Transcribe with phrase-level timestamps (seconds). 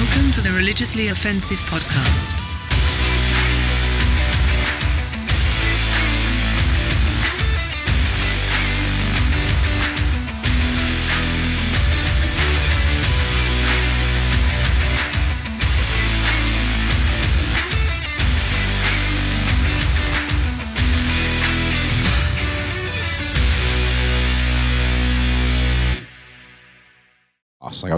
[0.00, 2.49] Welcome to the Religiously Offensive Podcast.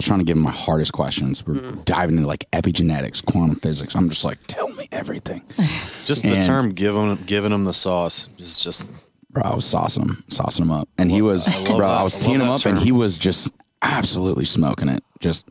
[0.03, 1.47] Was trying to give him my hardest questions.
[1.47, 3.95] We're diving into like epigenetics, quantum physics.
[3.95, 5.43] I'm just like, tell me everything.
[6.05, 8.91] Just the And- term giving giving him the sauce is just
[9.31, 11.79] Bro, I was saucing him, saucing him up, and he was, I bro.
[11.79, 11.85] that.
[11.85, 13.51] I was I teeing him that up, and he was just
[13.81, 15.03] absolutely smoking it.
[15.21, 15.49] Just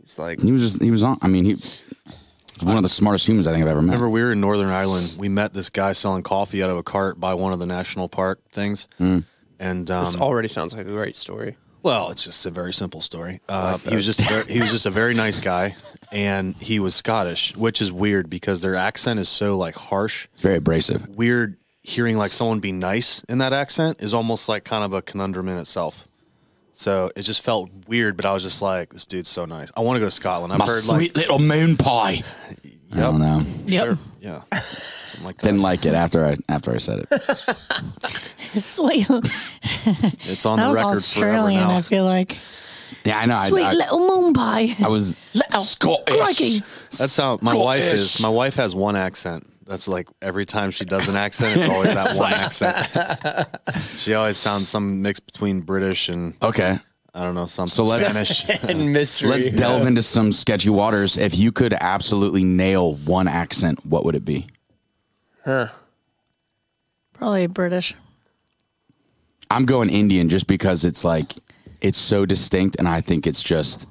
[0.00, 1.16] It's like he was just he was on.
[1.22, 1.82] I mean, he was
[2.64, 3.92] one of the smartest humans I think I've ever met.
[3.92, 5.14] Remember, we were in Northern Ireland.
[5.18, 8.08] We met this guy selling coffee out of a cart by one of the national
[8.08, 8.88] park things.
[8.98, 9.24] Mm.
[9.60, 11.56] And this um, already sounds like a great story.
[11.82, 13.40] Well, it's just a very simple story.
[13.48, 15.76] Uh, he was just a very, he was just a very nice guy,
[16.12, 20.28] and he was Scottish, which is weird because their accent is so like harsh.
[20.32, 21.08] It's very abrasive.
[21.16, 25.02] Weird hearing like someone be nice in that accent is almost like kind of a
[25.02, 26.06] conundrum in itself.
[26.72, 29.70] So it just felt weird, but I was just like, this dude's so nice.
[29.76, 30.50] I want to go to Scotland.
[30.52, 32.22] I've My heard sweet like, little moon pie.
[32.92, 33.42] I don't know.
[33.66, 33.98] Yep.
[34.20, 34.42] yeah,
[35.22, 35.42] like that.
[35.42, 37.22] Didn't like it after I after I said it.
[38.60, 39.06] Sweet.
[40.26, 41.76] It's on That the record Australian, forever now.
[41.78, 42.38] I feel like.
[43.04, 43.40] Yeah, I know.
[43.48, 44.74] Sweet I, little moon pie.
[44.82, 45.16] I was
[45.62, 46.16] Scottish.
[46.16, 46.62] crikey.
[46.98, 48.20] That's how my wife is.
[48.20, 49.46] My wife has one accent.
[49.66, 52.76] That's like every time she does an accent, it's always that one accent.
[53.96, 56.78] she always sounds some mix between British and Okay,
[57.14, 58.08] I don't know some So let's-
[58.38, 58.62] Spanish.
[58.68, 59.30] And mystery.
[59.30, 61.16] let's delve into some sketchy waters.
[61.16, 64.46] If you could absolutely nail one accent, what would it be?
[65.44, 65.68] Huh?
[67.14, 67.94] Probably British.
[69.50, 71.34] I'm going Indian just because it's like
[71.80, 73.86] it's so distinct, and I think it's just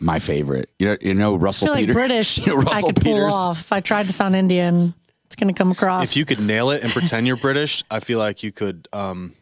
[0.00, 0.70] my favorite.
[0.78, 1.94] You know, you know I Russell feel like Peters.
[1.94, 3.60] British You know I Russell could pull off.
[3.60, 4.94] If I tried to sound Indian,
[5.26, 6.02] it's going to come across.
[6.10, 8.88] if you could nail it and pretend you're British, I feel like you could.
[8.92, 9.34] Um,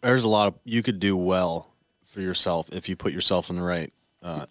[0.00, 1.68] there's a lot of you could do well
[2.12, 3.92] for yourself if you put yourself in the right
[4.22, 4.46] uh,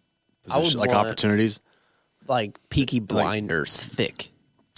[0.49, 1.59] I would position, like want- opportunities.
[2.27, 4.29] like Peaky Blinders thick.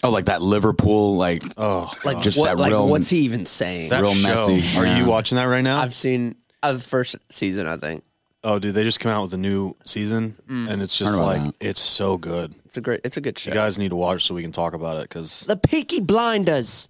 [0.05, 3.45] Oh, like that Liverpool, like Oh, Like Just what, that like real- what's he even
[3.45, 3.89] saying?
[3.89, 4.49] that real show.
[4.49, 4.97] messy, Are yeah.
[4.97, 5.79] you watching that right now?
[5.81, 8.03] I've seen uh, the first season, I think.
[8.43, 11.25] oh, dude, they just come out with a new season, and it's just Heard about
[11.45, 11.67] like that.
[11.69, 12.53] it's so good.
[12.65, 13.51] It's a great it's a good show.
[13.51, 16.89] You guys need to watch so we can talk about it because the Peaky Blinders.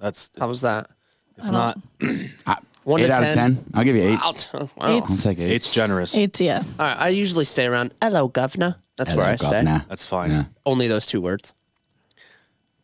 [0.00, 0.90] that's How was that?
[1.36, 1.78] if not
[2.88, 3.64] One eight to out of 10?
[3.74, 4.18] I'll give you eight.
[4.22, 4.68] I'll t- wow.
[4.80, 5.50] I'll take eight.
[5.52, 6.14] eight's generous.
[6.14, 6.62] it's, yeah.
[6.78, 7.92] All right, I usually stay around.
[8.02, 8.76] Hello, governor.
[8.96, 9.50] That's Hello, where I stay.
[9.50, 9.84] governor.
[9.88, 10.30] That's fine.
[10.30, 10.44] Yeah.
[10.64, 11.52] Only those two words.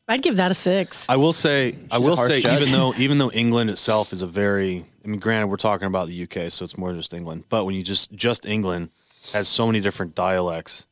[0.07, 1.09] I'd give that a six.
[1.09, 2.61] I will say, I will harsh say, judge.
[2.61, 6.09] even though even though England itself is a very, I mean, granted, we're talking about
[6.09, 7.45] the UK, so it's more just England.
[7.49, 8.91] But when you just just England
[9.33, 10.87] has so many different dialects.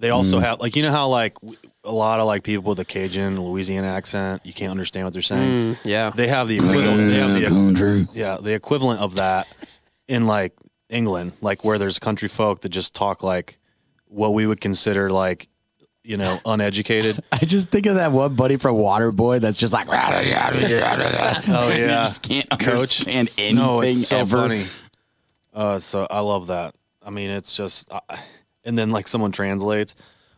[0.00, 0.42] They also Mm.
[0.42, 3.40] have like you know how like w- a lot of like people with a Cajun,
[3.40, 5.76] Louisiana accent, you can't understand what they're saying.
[5.84, 6.10] Yeah.
[6.10, 7.10] They have the equivalent.
[7.10, 8.08] They have the Country.
[8.14, 9.52] yeah, the equivalent of that
[10.08, 10.52] in like
[10.88, 13.58] England, like where there's country folk that just talk like
[14.06, 15.48] what we would consider like,
[16.04, 17.22] you know, uneducated.
[17.32, 20.50] I just think of that one buddy from Waterboy that's just like, oh yeah,
[22.06, 22.68] just can't Coach.
[22.68, 24.36] understand anything no, it's so ever.
[24.36, 24.66] funny.
[25.52, 26.74] Uh, so I love that.
[27.04, 28.00] I mean, it's just, uh,
[28.64, 29.94] and then like someone translates.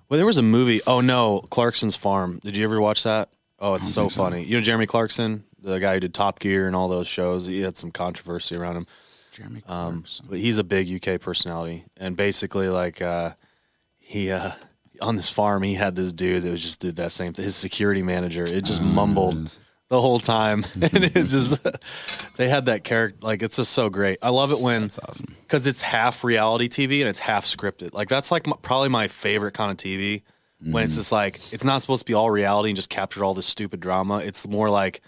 [0.09, 0.81] Well, there was a movie.
[0.87, 2.41] Oh no, Clarkson's Farm.
[2.43, 3.31] Did you ever watch that?
[3.59, 4.43] Oh, it's so funny.
[4.45, 7.47] You know Jeremy Clarkson, the guy who did Top Gear and all those shows.
[7.47, 8.87] He had some controversy around him.
[9.33, 10.27] Jeremy Um, Clarkson.
[10.29, 13.31] but he's a big UK personality, and basically, like, uh,
[13.99, 14.53] he uh,
[15.01, 17.45] on this farm, he had this dude that was just did that same thing.
[17.45, 21.67] His security manager, it just mumbled the whole time, and it's just
[22.37, 23.19] they had that character.
[23.21, 24.19] Like, it's just so great.
[24.22, 25.37] I love it when That's awesome.
[25.43, 27.93] because it's half reality TV and it's half scripted.
[27.93, 30.23] Like, that's like my, probably my favorite kind of TV
[30.61, 31.00] when it's mm-hmm.
[31.00, 33.81] just like it's not supposed to be all reality and just capture all this stupid
[33.81, 34.19] drama.
[34.19, 35.03] It's more like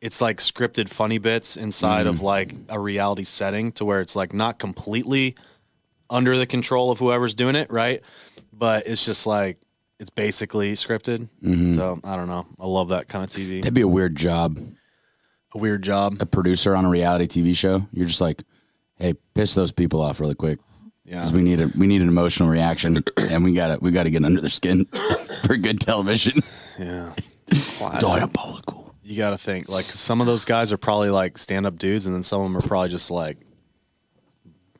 [0.00, 2.22] it's like scripted funny bits inside of mm.
[2.22, 5.34] like a reality setting to where it's like not completely
[6.10, 8.02] under the control of whoever's doing it, right?
[8.52, 9.58] But it's just like
[9.98, 11.28] it's basically scripted.
[11.42, 11.76] Mm-hmm.
[11.76, 12.46] So I don't know.
[12.58, 13.60] I love that kind of TV.
[13.60, 14.58] That'd be a weird job.
[15.54, 16.16] A weird job.
[16.20, 17.86] A producer on a reality TV show.
[17.92, 18.42] You're just like,
[18.96, 20.58] hey, piss those people off really quick.
[21.04, 21.22] Yeah.
[21.22, 24.02] 'Cause we need a we need an emotional reaction, and we got to we got
[24.02, 24.84] to get under their skin
[25.44, 26.40] for good television.
[26.78, 27.14] Yeah.
[27.98, 28.94] Diabolical.
[29.02, 32.04] You got to think like some of those guys are probably like stand up dudes,
[32.06, 33.38] and then some of them are probably just like,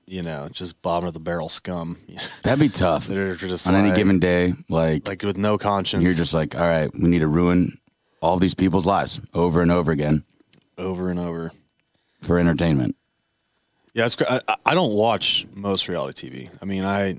[0.09, 1.99] you know, just bottom of the barrel scum.
[2.43, 4.55] That'd be tough They're just on any given day.
[4.69, 6.03] Like, like with no conscience.
[6.03, 7.79] you're just like, all right, we need to ruin
[8.21, 10.25] all these people's lives over and over again
[10.79, 11.53] over and over.
[12.21, 12.97] for entertainment.
[13.95, 14.17] Yeah, it's.
[14.17, 16.51] cr- I, I- I don't watch most reality TV.
[16.63, 17.19] I mean, I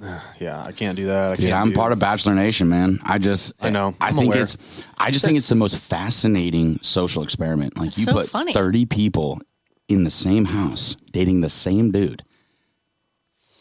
[0.40, 1.32] yeah, I can't do that.
[1.32, 2.98] I Dude, can't I'm do- part of Bachelor Nation, man.
[3.04, 3.94] I just, I know.
[4.00, 4.42] I I'm think aware.
[4.42, 4.56] it's,
[4.98, 7.76] I just think it's the most fascinating social experiment.
[7.76, 8.52] Like It's you so put funny.
[8.52, 9.40] 30 people
[9.88, 12.22] in the same house dating the same dude,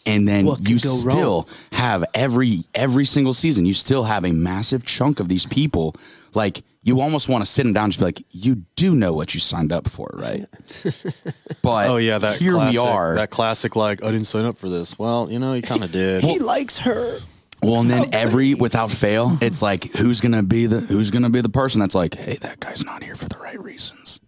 [0.06, 4.32] and then What you go still have every every single season, you still have a
[4.32, 5.96] massive chunk of these people.
[6.34, 9.14] Like you almost want to sit them down and just be like, you do know
[9.14, 10.46] what you signed up for, right?
[11.62, 13.16] But Oh yeah, that here classic, we are.
[13.16, 15.00] That classic, like I didn't sign up for this.
[15.00, 16.24] Well, you know, you kind of did.
[16.24, 17.20] He likes her.
[17.62, 21.40] Well, and then every without fail, it's like who's gonna be the who's gonna be
[21.40, 24.20] the person that's like, hey, that guy's not here for the right reasons.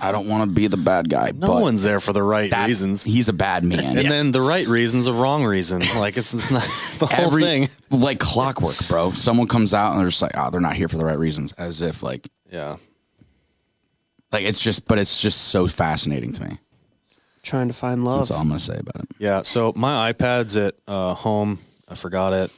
[0.00, 1.32] I don't want to be the bad guy.
[1.34, 3.04] no but one's there for the right that's- reasons.
[3.04, 3.98] He's a bad man.
[3.98, 5.82] and then the right reason's a wrong reason.
[5.96, 6.62] Like it's, it's not
[6.98, 7.68] the whole Every thing.
[7.90, 9.12] like clockwork, bro.
[9.12, 11.52] Someone comes out and they're just like, oh, they're not here for the right reasons,
[11.54, 12.76] as if like Yeah.
[14.32, 16.58] like it's just, but it's just so fascinating to me.
[17.42, 18.20] Trying to find love.
[18.20, 19.08] That's all I'm gonna say about it.
[19.18, 19.42] Yeah.
[19.42, 21.58] So my iPad's at uh, home.
[21.88, 22.50] I forgot it.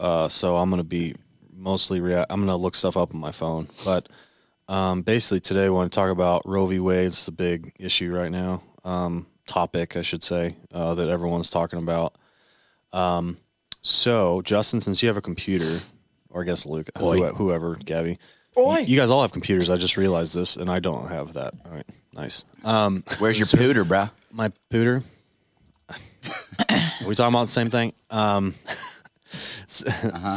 [0.00, 1.14] Uh, so I'm gonna be
[1.54, 3.68] mostly rea- I'm gonna look stuff up on my phone.
[3.84, 4.08] But
[4.68, 6.78] um, basically today, I want to talk about Roe v.
[6.80, 7.06] Wade.
[7.06, 8.62] It's the big issue right now.
[8.84, 12.14] Um, topic, I should say, uh, that everyone's talking about.
[12.92, 13.36] Um,
[13.82, 15.78] so Justin, since you have a computer,
[16.30, 17.28] or I guess Luke, Oi.
[17.32, 18.18] whoever, Gabby,
[18.58, 18.78] Oi.
[18.80, 19.70] you, you guys all have computers.
[19.70, 21.54] I just realized this, and I don't have that.
[21.64, 22.42] All right, nice.
[22.64, 24.08] Um, Where's your pooter, bro?
[24.32, 25.02] my pooter.
[25.88, 27.92] Are we talking about the same thing?
[28.10, 28.54] Um,
[29.68, 29.84] s-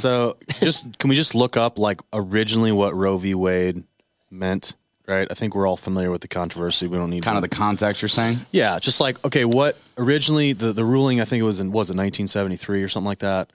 [0.01, 3.33] So, just can we just look up like originally what Roe v.
[3.33, 3.83] Wade
[4.29, 4.75] meant?
[5.07, 5.27] Right.
[5.31, 6.85] I think we're all familiar with the controversy.
[6.85, 8.41] We don't need Kind to, of the context you're saying.
[8.51, 8.77] yeah.
[8.79, 11.19] Just like okay, what originally the the ruling?
[11.19, 13.49] I think it was in was it 1973 or something like that.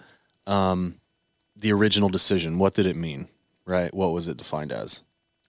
[0.48, 0.96] Um,
[1.56, 2.58] the original decision.
[2.58, 3.28] What did it mean?
[3.64, 3.94] Right.
[3.94, 5.02] What was it defined as?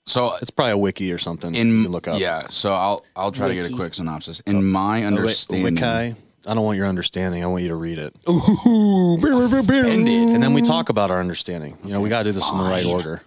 [0.05, 1.55] So It's probably a wiki or something.
[1.55, 2.19] in you can look up.
[2.19, 2.47] yeah.
[2.49, 4.41] So I'll I'll try to get a quick synopsis.
[4.41, 6.15] In my A wi- understanding, wiki.
[6.47, 7.43] I don't want your understanding.
[7.43, 8.15] I want you to read it.
[8.27, 10.07] offended.
[10.07, 11.77] and then we talk about our understanding.
[11.83, 13.21] You know, we got to do this in the right order.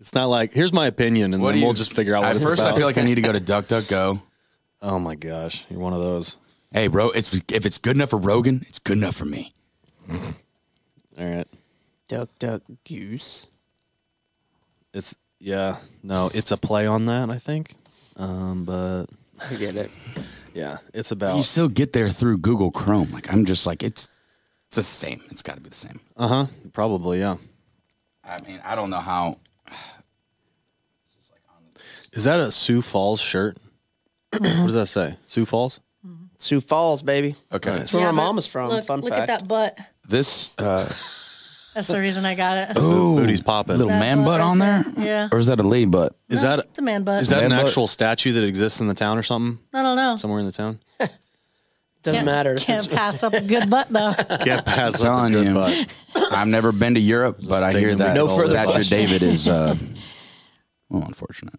[0.00, 2.22] It's not like here's my opinion, and What then do you- we'll just figure out
[2.22, 2.74] what At it's first, about.
[2.74, 4.20] I feel like I need to go to DuckDuckGo.
[4.82, 6.36] oh my gosh, you're one of those.
[6.72, 9.52] Hey, bro, it's if it's good enough for Rogan, it's good enough for me.
[10.10, 10.16] All
[11.16, 11.46] right,
[12.08, 13.46] Duck, duck, goose.
[14.92, 17.74] it's yeah, no, it's a play on that, I think.
[18.16, 19.06] Um, but
[19.50, 19.90] I get it.
[20.54, 23.10] yeah, it's about You still get there through Google Chrome.
[23.12, 24.10] Like I'm just like it's
[24.68, 25.22] it's the same.
[25.30, 26.00] It's got to be the same.
[26.16, 27.36] uh huh, probably yeah.
[28.24, 29.36] I mean, I don't know how.
[32.14, 33.56] Is that a Sioux Falls shirt?
[34.32, 35.16] what does that say?
[35.26, 35.80] Sioux Falls?
[36.38, 37.34] Sioux Falls, baby.
[37.52, 37.78] Okay, Nice.
[37.78, 38.68] That's where Yeah, my but mom is from.
[38.70, 39.30] Look, Fun look fact.
[39.30, 39.78] at that butt.
[40.08, 40.84] this uh,
[41.74, 42.76] That's the reason I got it.
[42.78, 43.78] ooh, Booty's popping.
[43.78, 44.84] little man butt butt on there.
[44.98, 45.28] Yeah.
[45.32, 46.14] or is that a lady butt?
[46.28, 47.22] Is No, that it's a man butt?
[47.22, 47.68] is that an Man butt?
[47.68, 49.58] actual statue that exists in the town or something?
[49.72, 50.16] I don't know.
[50.16, 50.80] Somewhere in the town?
[50.98, 51.18] Doesn't
[52.18, 52.56] Can't- matter.
[52.56, 54.12] Can't pass up a good butt though.
[54.44, 55.54] Can't pass up a telling good you.
[55.54, 55.86] butt.
[56.32, 58.74] I've never been to Europe, but I hear Statement that we No further Statue of
[58.74, 58.98] question.
[58.98, 59.74] David is uh,
[60.90, 61.54] well, unfortunate.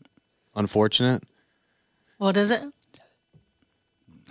[0.55, 1.23] Unfortunate.
[2.17, 2.63] what is it?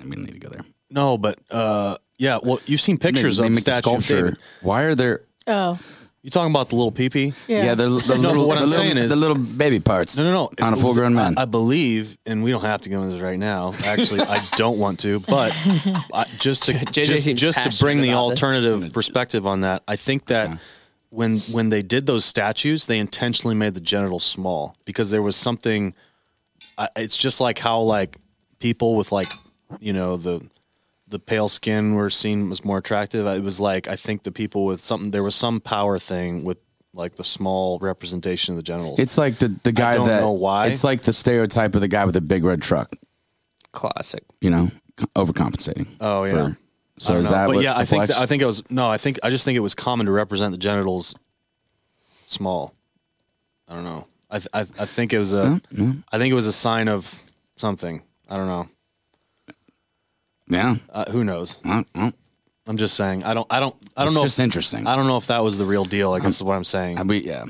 [0.00, 0.64] I mean, need to go there.
[0.90, 2.38] No, but uh, yeah.
[2.42, 4.24] Well, you've seen pictures they of make the statue of sculpture.
[4.26, 4.38] David.
[4.62, 5.22] Why are there?
[5.46, 5.78] Oh,
[6.22, 7.34] You talking about the little peepee?
[7.48, 7.64] yeah.
[7.64, 10.16] Yeah, the, the No, little, what the I'm little, saying is- the little baby parts.
[10.16, 10.40] No, no, no.
[10.44, 11.34] On a It was- full grown man.
[11.36, 13.74] I, I believe, and we don't have to go into this right now.
[13.84, 15.52] Actually, I don't want to, but
[16.12, 18.42] I, just to JJ just, seems just to passionate bring the about this.
[18.42, 20.58] alternative perspective on that, I think that
[21.10, 25.36] when when they did those statues, they intentionally made the genitals small because there was
[25.36, 25.94] something.
[26.78, 28.16] I it's just like how like
[28.58, 29.32] people with like
[29.80, 30.40] you know the
[31.08, 33.26] the pale skin were seen was more attractive.
[33.26, 36.58] It was like I think the people with something there was some power thing with
[36.92, 39.00] like the small representation of the genitals.
[39.00, 40.68] It's like the, the guy don't that know why.
[40.68, 42.92] It's like the stereotype of the guy with the big red truck.
[43.72, 44.22] Classic.
[44.40, 44.70] You know,
[45.16, 45.88] overcompensating.
[46.00, 46.32] Oh yeah.
[46.32, 46.58] for-
[46.96, 47.36] so is know.
[47.36, 48.88] that But what yeah, I think flex- I think it was no.
[48.88, 51.14] I think I just think it was common to represent the genitals
[52.26, 52.74] small.
[53.68, 54.06] I don't know.
[54.34, 55.60] I th- I, I think it was a.
[56.12, 57.22] I think it was a sign of
[57.56, 58.02] something.
[58.28, 58.68] I don't know.
[60.48, 60.76] yeah.
[60.90, 61.60] Uh, who knows?
[61.64, 62.12] Well, well,
[62.66, 63.22] I'm just saying.
[63.24, 63.46] I don't.
[63.50, 63.76] I don't.
[63.96, 64.22] I don't It's know.
[64.24, 64.86] just if, interesting.
[64.86, 66.12] I don't know if that was the real deal.
[66.12, 66.98] I guess is what I'm saying.
[66.98, 67.44] I be, yeah,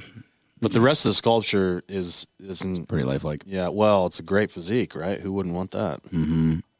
[0.60, 2.86] but the rest of the sculpture is isn't.
[2.88, 3.44] pretty lifelike.
[3.46, 3.68] Yeah.
[3.68, 5.20] Well, it's a great physique, right?
[5.20, 6.00] Who wouldn't want that?
[6.12, 6.18] I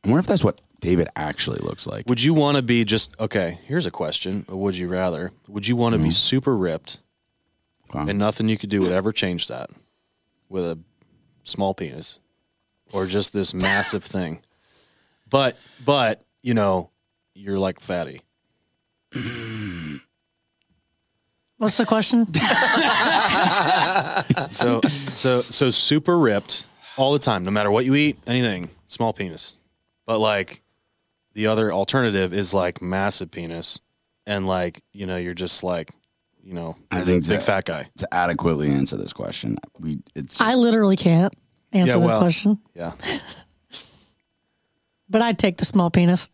[0.09, 2.07] wonder if that's what David actually looks like.
[2.09, 3.59] Would you want to be just okay?
[3.65, 4.45] Here's a question.
[4.51, 5.33] Would you rather?
[5.49, 6.99] Would you want to be super ripped
[7.95, 8.11] Okay.
[8.11, 9.71] and nothing you could do would ever change that
[10.55, 10.79] with a
[11.43, 12.21] small penis
[12.93, 14.41] or just this massive thing?
[15.29, 16.91] But but you know
[17.35, 18.23] you're like fatty.
[21.59, 22.27] What's the question?
[24.51, 24.81] So
[25.13, 29.57] so so super ripped all the time, no matter what you eat, anything, small penis.
[30.07, 30.63] But like
[31.35, 33.81] the other alternative is like massive penis
[34.27, 35.91] and like you know you're just like
[36.45, 37.47] you know I think big so.
[37.47, 37.89] fat guy.
[37.99, 41.33] to adequately answer this question, we it's I literally can't
[41.73, 42.93] answer Yeah, this question, Yeah.
[45.09, 46.31] but I'd take the small penis.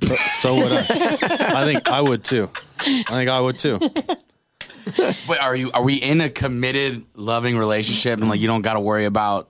[0.00, 0.78] So, so would I.
[0.80, 2.48] I think I would too.
[2.78, 3.80] I think I would too.
[5.28, 5.72] Wait, are you?
[5.72, 9.48] Are we in a committed, loving relationship, and like you don't got to worry about?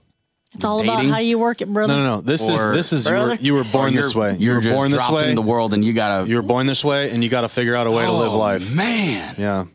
[0.55, 1.93] It's all about how you work it, brother.
[1.93, 2.21] No, no, no.
[2.21, 4.37] This Or- is this is you were, you were born or this you're- way.
[4.39, 5.29] You You're were just born this dropped way.
[5.29, 6.27] in the world, and you gotta.
[6.27, 8.33] You were born this way, and you got to figure out a way to live
[8.33, 8.73] Oh, life.
[8.75, 9.35] man.
[9.37, 9.65] Yeah.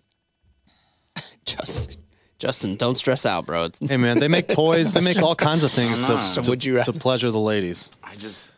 [1.44, 1.96] Justin,
[2.38, 3.64] Justin, don't stress out, bro.
[3.64, 4.92] It's, Hey man, they make toys.
[4.92, 7.90] They make all kinds of things to, So to, would you to pleasure the ladies.
[8.02, 8.52] I just.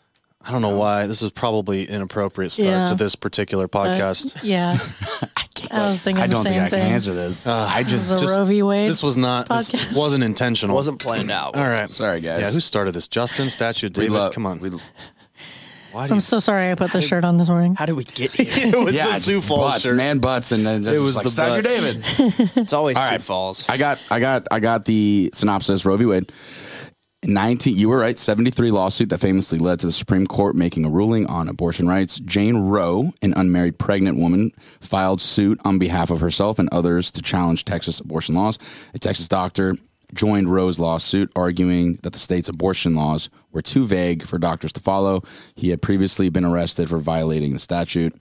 [0.49, 1.09] I don't know why.
[1.09, 2.87] This is probably an inappropriate start Yeah.
[2.87, 4.41] to this particular uh, podcast.
[4.45, 4.79] Yeah,
[5.73, 6.93] I was thinking I don't the think same I can thing.
[6.93, 7.49] answer this.
[7.49, 8.13] Uh, I just.
[8.13, 8.63] is just- Roe v.
[8.63, 8.89] Wade.
[8.89, 9.49] This was not.
[9.49, 10.77] This wasn't intentional.
[10.77, 11.57] wasn't planned out.
[11.57, 11.91] All right.
[11.91, 12.41] Sorry, guys.
[12.43, 12.51] Yeah.
[12.53, 13.09] Who started this?
[13.09, 14.13] Justin, statue of We David.
[14.13, 14.33] love.
[14.35, 14.61] Come on.
[14.61, 14.71] We,
[15.97, 16.21] Why do I'm you?
[16.21, 17.75] so sorry I put this shirt on this morning.
[17.75, 18.75] How did we get here?
[18.75, 19.97] it was yeah, the just Sioux Falls butts, shirt.
[19.97, 21.65] man, butts, and then It was like, the Statue butt.
[21.65, 22.05] David.
[22.57, 23.23] It's always All Sioux right.
[23.23, 23.67] Falls.
[23.67, 25.87] I got, I got, I got the synopsis.
[25.87, 26.05] Roe v.
[26.05, 26.31] Wade.
[27.25, 28.19] 19, you were right.
[28.19, 32.21] 73 lawsuit that famously led to the Supreme Court making a ruling on abortion rights.
[32.21, 37.23] Jane Roe, an unmarried pregnant woman, filed suit on behalf of herself and others to
[37.23, 38.59] challenge Texas abortion laws.
[38.95, 39.77] A Texas doctor
[40.15, 44.81] joined Roe's lawsuit, arguing that the state's abortion laws were too vague for doctors to
[44.81, 45.23] follow.
[45.55, 48.15] He had previously been arrested for violating the statute.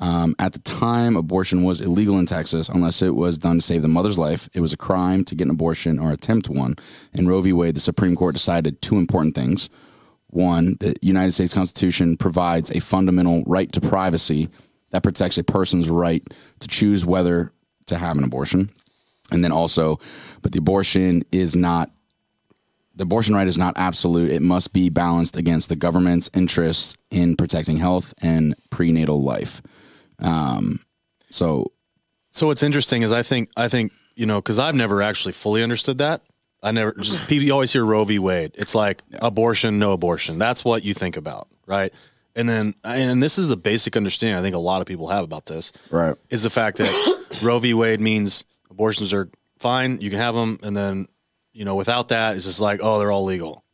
[0.00, 3.82] Um, at the time, abortion was illegal in Texas unless it was done to save
[3.82, 4.48] the mother's life.
[4.54, 6.76] It was a crime to get an abortion or attempt one.
[7.14, 7.52] In Roe v.
[7.52, 9.68] Wade, the Supreme Court decided two important things.
[10.28, 14.48] One, the United States Constitution provides a fundamental right to privacy
[14.90, 16.22] that protects a person's right
[16.60, 17.52] to choose whether
[17.86, 18.70] to have an abortion.
[19.30, 19.98] And then also,
[20.42, 21.90] but the abortion is not
[22.94, 24.32] the abortion right is not absolute.
[24.32, 29.62] It must be balanced against the government's interests in protecting health and prenatal life.
[30.18, 30.80] Um,
[31.30, 31.72] so
[32.32, 35.62] So what's interesting is I think I think you know because I've never actually fully
[35.62, 36.22] understood that.
[36.60, 38.18] I never just people you always hear Roe v.
[38.18, 38.50] Wade.
[38.54, 40.38] It's like abortion, no abortion.
[40.38, 41.92] That's what you think about, right?
[42.34, 45.22] And then and this is the basic understanding I think a lot of people have
[45.22, 45.70] about this.
[45.90, 46.16] Right.
[46.30, 47.74] Is the fact that Roe v.
[47.74, 51.08] Wade means abortions are fine, you can have them, and then
[51.52, 53.64] you know without that it's just like oh they're all legal.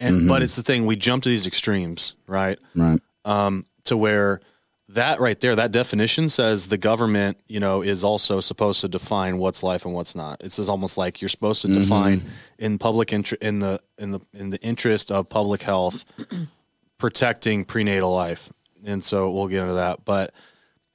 [0.00, 2.58] And but it's the thing we jump to these extremes, right?
[2.74, 4.40] right, um, to where
[4.88, 9.38] that right there, that definition says the government, you know, is also supposed to define
[9.38, 10.42] what's life and what's not.
[10.42, 12.22] It's almost like you're supposed to define
[12.58, 16.04] in public interest in the in the in the interest of public health,
[16.98, 18.52] protecting prenatal life.
[18.84, 20.34] And so we'll get into that, but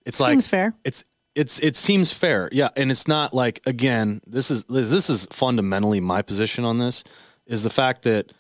[0.06, 0.74] it's like Seems fair.
[0.84, 1.04] It's
[1.40, 4.20] it's it seems fair, yeah, and it's not like again.
[4.28, 7.06] This is this is fundamentally my position on this
[7.46, 8.34] is the fact that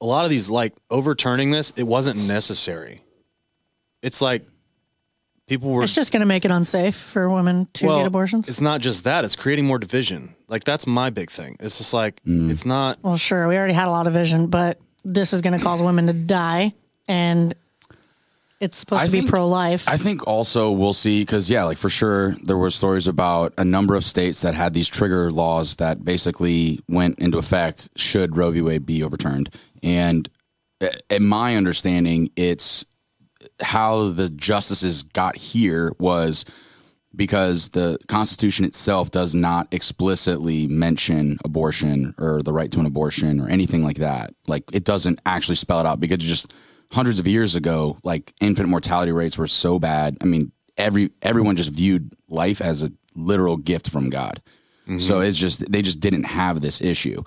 [0.00, 3.02] a lot of these like overturning this, it wasn't necessary.
[4.00, 4.46] It's like
[5.46, 8.48] people were It's just going to make it unsafe for women to well, get abortions.
[8.48, 10.34] It's not just that; it's creating more division.
[10.48, 11.58] Like that's my big thing.
[11.60, 12.50] It's just like mm.
[12.50, 13.02] it's not.
[13.02, 15.82] Well, sure, we already had a lot of vision, but this is going to cause
[15.82, 16.72] women to die,
[17.06, 17.54] and
[18.60, 19.88] it's supposed I to be think- pro life.
[19.88, 23.64] I think also we'll see because yeah, like for sure there were stories about a
[23.64, 28.50] number of states that had these trigger laws that basically went into effect should Roe
[28.50, 28.62] v.
[28.62, 29.50] Wade be overturned.
[29.82, 30.28] And
[30.80, 32.84] uh, in my understanding, it's
[33.60, 36.44] how the justices got here was
[37.14, 43.40] because the Constitution itself does not explicitly mention abortion or the right to an abortion
[43.40, 44.34] or anything like that.
[44.48, 46.52] Like it doesn't actually spell it out because it just
[46.92, 50.16] hundreds of years ago, like infant mortality rates were so bad.
[50.20, 54.42] I mean, every everyone just viewed life as a literal gift from God.
[54.86, 55.22] So mm-hmm.
[55.24, 57.24] it's just they just didn't have this issue.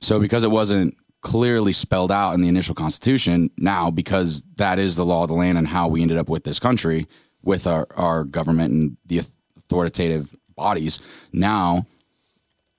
[0.00, 4.94] So because it wasn't clearly spelled out in the initial constitution, now because that is
[4.94, 7.08] the law of the land and how we ended up with this country
[7.42, 11.00] with our, our government and the authoritative bodies,
[11.32, 11.84] now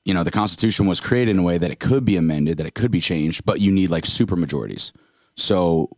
[0.05, 2.65] you know the constitution was created in a way that it could be amended, that
[2.65, 4.93] it could be changed, but you need like super majorities.
[5.35, 5.89] So,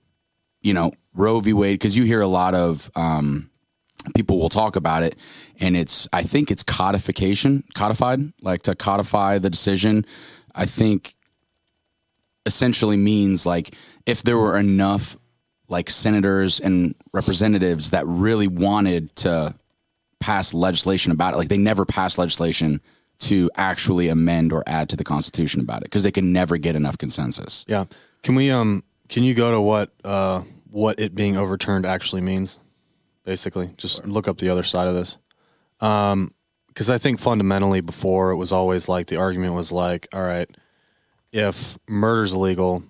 [0.63, 1.53] you know, Roe v.
[1.53, 3.51] Wade, because you hear a lot of um,
[4.15, 5.15] people will talk about it
[5.59, 10.05] and it's i think it's codification codified like to codify the decision
[10.55, 11.15] i think
[12.45, 15.15] essentially means like if there were enough
[15.69, 19.53] like senators and representatives that really wanted to
[20.19, 22.81] pass legislation about it like they never passed legislation
[23.19, 26.75] to actually amend or add to the constitution about it because they can never get
[26.75, 27.85] enough consensus Yeah.
[28.23, 28.83] Can we um?
[29.13, 30.41] Can you go to what uh
[30.71, 32.57] what it being overturned actually means?
[33.23, 35.17] Basically, just look up the other side of this.
[35.81, 36.33] Um,
[36.67, 40.49] because I think fundamentally before it was always like the argument was like, all right,
[41.31, 42.81] if murder's illegal,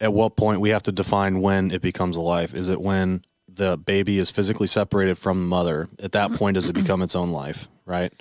[0.00, 2.54] at what point we have to define when it becomes a life?
[2.54, 6.70] Is it when the baby is physically separated from the mother, at that point does
[6.70, 8.14] it become its own life, right?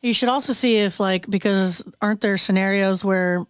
[0.00, 3.44] You should also see if like because aren't there scenarios where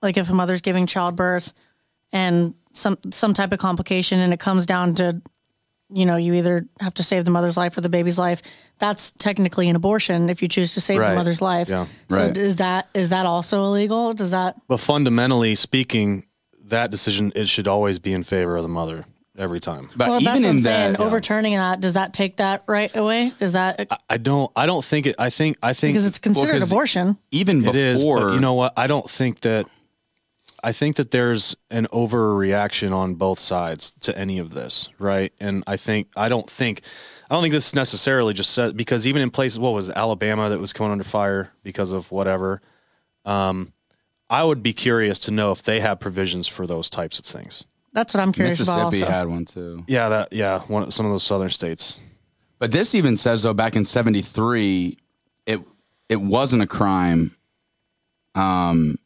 [0.00, 1.52] like if a mother's giving childbirth
[2.14, 5.20] and some some type of complication and it comes down to
[5.92, 8.40] you know you either have to save the mother's life or the baby's life
[8.78, 11.10] that's technically an abortion if you choose to save Right.
[11.10, 11.86] the mother's life Yeah.
[12.08, 12.36] so Right.
[12.38, 16.24] is that is that also illegal does that But fundamentally speaking,
[16.64, 19.04] that decision it should always be in favor of the mother
[19.36, 19.90] every time.
[19.96, 22.62] But well that's even what i'm in saying that, overturning that does that take that
[22.66, 26.06] right away is that I don't I don't think it I think I think because
[26.06, 28.72] it's considered 'cause abortion even before, is, but you know what?
[28.76, 29.66] I don't think that.
[30.64, 35.30] I think that there's an overreaction on both sides to any of this, right?
[35.38, 36.80] And I think I don't think
[37.30, 40.48] I don't think this necessarily just said because even in places, what was it, Alabama
[40.48, 42.62] that was coming under fire because of whatever.
[43.26, 43.74] Um,
[44.30, 47.66] I would be curious to know if they have provisions for those types of things.
[47.92, 49.84] that's what i'm curious about Mississippi had one too.
[49.86, 52.00] Yeah, that yeah, one some of those southern states.
[52.58, 54.96] But this even says though back in '73,
[55.44, 55.60] it
[56.08, 57.36] it wasn't a crime.
[58.34, 58.98] Um,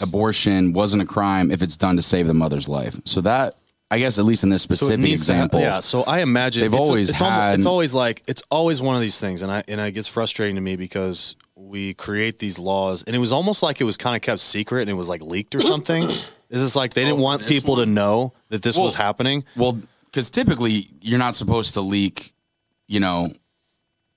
[0.00, 2.98] abortion wasn't a crime if it's done to save the mother's life.
[3.04, 3.56] So that
[3.90, 5.80] I guess at least in this So it specific to example, yeah.
[5.80, 8.96] So I imagine They've it's- always it's, almo- had- it's always like it's always one
[8.96, 12.58] of these things, and I and it gets frustrating to me because we create these
[12.58, 15.08] laws, and it was almost like it was kind of kept secret, and it was
[15.08, 16.02] like leaked or something.
[16.50, 19.44] Is this like they didn't oh, want people to know that this was happening?
[19.56, 22.32] Well, because typically you're not supposed to leak,
[22.86, 23.32] you know,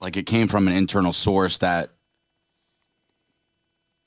[0.02, 1.92] like it came from an internal source that.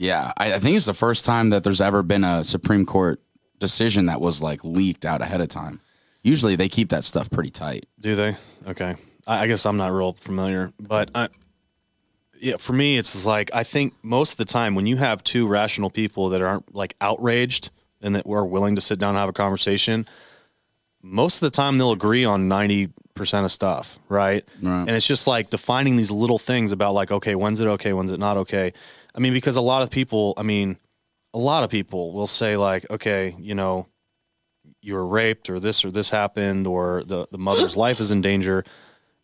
[0.00, 3.21] Yeah, I, I think it's the first time that there's ever been a Supreme Court
[3.59, 5.78] decision that was like leaked out ahead of time.
[6.23, 7.85] Usually they keep that stuff pretty tight.
[8.00, 8.35] Do they?
[8.66, 11.28] Okay, I, I guess I'm not real familiar, but I,
[12.40, 15.47] yeah, for me, it's like I think most of the time when you have two
[15.47, 17.69] rational people that aren't like outraged
[18.00, 20.09] and that are willing to sit down and have a conversation,
[21.02, 24.49] most of the time they'll agree on ninety percent of stuff, right?
[24.62, 24.80] Right.
[24.80, 28.12] And it's just like defining these little things about like, okay, when's it okay, when's
[28.12, 28.73] it not okay?
[29.14, 30.76] I mean, because a lot of people, I mean,
[31.34, 33.87] a lot of people will say like, okay, you know,
[34.82, 38.21] you were raped or this or this happened or the, the mother's life is in
[38.23, 38.65] danger.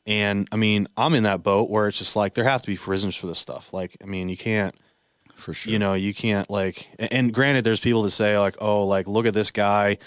[0.07, 2.77] And I mean, I'm in that boat where it's just like there have to be
[2.77, 3.73] prisons for this stuff.
[3.73, 4.75] Like, I mean, you can't,
[5.35, 5.73] For sure.
[5.73, 9.07] you know, you can't like, and- and granted, there's people that say like, oh, like
[9.09, 9.99] look at this guy,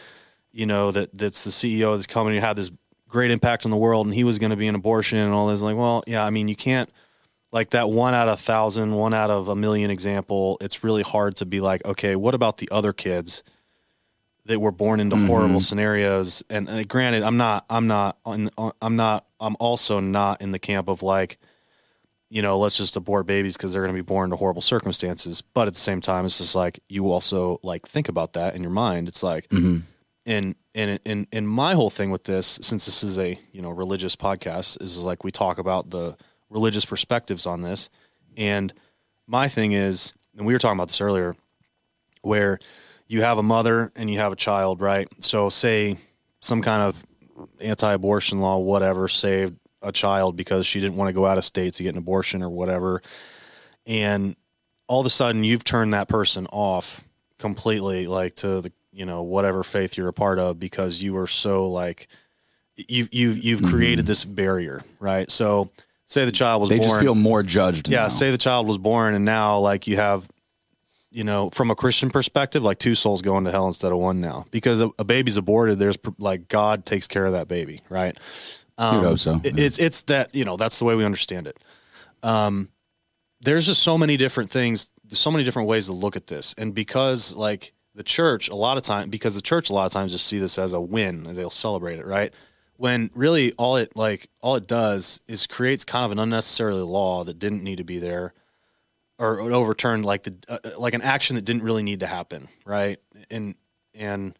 [0.51, 2.71] you know, that that's the CEO of this company had this
[3.07, 5.47] great impact on the world, and he was going to be an abortion and all
[5.47, 5.61] this.
[5.61, 6.89] Like, well, yeah, I mean, you can't
[7.51, 10.57] like that one out of a thousand, one out of a million example.
[10.61, 13.43] It's really hard to be like, okay, what about the other kids?
[14.49, 15.59] that were born into horrible mm-hmm.
[15.59, 16.41] scenarios.
[16.49, 20.49] And, and granted, I'm not, I'm not, on- uh, I'm not, I'm also not in
[20.49, 21.37] the camp of like,
[22.29, 25.41] you know, let's just abort babies because they're going to be born into horrible circumstances.
[25.41, 28.63] But at the same time, it's just like you also like think about that in
[28.63, 29.07] your mind.
[29.07, 29.79] It's like, mm-hmm.
[30.25, 33.71] and and and and my whole thing with this, since this is a you know
[33.71, 36.17] religious podcast, is like we talk about the
[36.49, 37.89] religious perspectives on this.
[38.37, 38.73] And
[39.27, 41.35] my thing is, and we were talking about this earlier,
[42.21, 42.59] where
[43.07, 45.07] you have a mother and you have a child, right?
[45.23, 45.97] So say
[46.41, 47.05] some kind of
[47.59, 51.73] anti-abortion law, whatever, saved a child because she didn't want to go out of state
[51.75, 53.01] to get an abortion or whatever,
[53.85, 54.35] and
[54.87, 57.03] all of a sudden you've turned that person off
[57.37, 61.27] completely, like to the you know whatever faith you're a part of because you were
[61.27, 62.07] so like
[62.75, 65.31] you've you've you've created this barrier, right?
[65.31, 65.69] So
[66.09, 67.87] say the child was they born, just feel more judged.
[67.87, 68.07] yeah, now.
[68.09, 70.27] say the child was born and now like you have
[71.11, 74.19] you know from a christian perspective like two souls going to hell instead of one
[74.21, 78.17] now because a, a baby's aborted there's like god takes care of that baby right
[78.77, 79.65] um, hope so, it- yeah.
[79.65, 81.57] it's it's that you know that's the way we understand it
[82.21, 82.69] um
[83.41, 86.53] there's just so many different things there's so many different ways to look at this
[86.57, 89.91] and because like the church a lot of time because the church a lot of
[89.91, 92.33] times just see this as a win and they'll celebrate it right
[92.79, 97.25] when really all it like all it does is creates kind of an unnecessary law
[97.25, 98.33] that didn't need to be there
[99.17, 102.97] or overturned like the uh, like an action that didn't really need to happen right?
[103.29, 103.55] And
[103.93, 104.39] and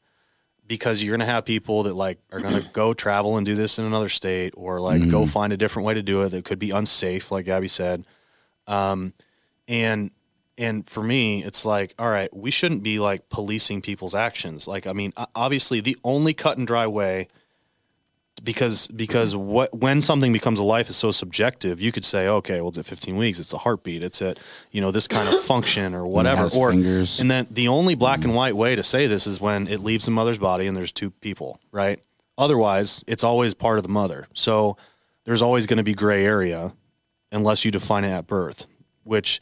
[0.66, 3.56] because you're going to have people that like are going to go travel and do
[3.56, 6.46] this in another state or like go find a different way to do it that
[6.46, 8.06] could be unsafe like Gabby said.
[8.68, 9.14] Um
[9.68, 10.12] and
[10.58, 14.66] and for me it's like all right we shouldn't be like policing people's actions.
[14.66, 17.28] Like i mean obviously the only cut and dry way
[18.44, 22.62] because because what when something becomes a life is so subjective you could say okay
[22.62, 24.40] well it's at 15 weeks it's a heartbeat it's at
[24.72, 27.20] you know this kind of function or whatever has or fingers.
[27.20, 28.36] and then the only black and mm.
[28.36, 31.12] white way to say this is when it leaves the mother's body and there's two
[31.12, 32.02] people right?
[32.38, 34.28] Otherwise it's always part of the mother.
[34.34, 34.78] So
[35.26, 36.74] there's always going to be gray area
[37.32, 38.66] unless you define it at birth
[39.04, 39.42] which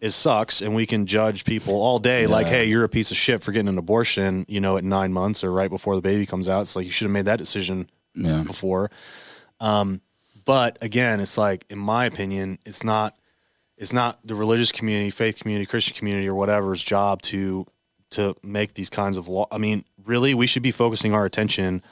[0.00, 3.16] is sucks and we can judge people all day like hey you're a piece of
[3.16, 6.26] shit for getting an abortion you know at nine months or right before the baby
[6.26, 6.62] comes out.
[6.62, 8.42] It's like you should have made that decision Yeah.
[8.44, 8.90] before.
[9.60, 10.00] Um,
[10.44, 13.16] but again, it's like in my opinion, it's not
[13.76, 17.66] it's not the religious community, faith community, Christian community, or whatever's job to
[18.10, 19.46] to make these kinds of law.
[19.50, 21.82] I mean, really, we should be focusing our attention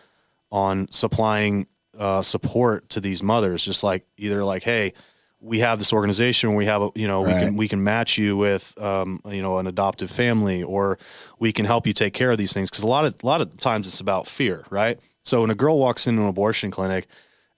[0.52, 1.66] on supplying
[1.98, 3.64] uh, support to these mothers.
[3.64, 4.92] Just like either like, hey,
[5.40, 8.36] we have this organization, we have a you know we can we can match you
[8.36, 10.98] with um, you know an adoptive family, or
[11.38, 12.68] we can help you take care of these things.
[12.70, 14.98] Because a lot of a lot of times it's about fear, right?
[15.22, 17.06] So when a girl walks into an abortion clinic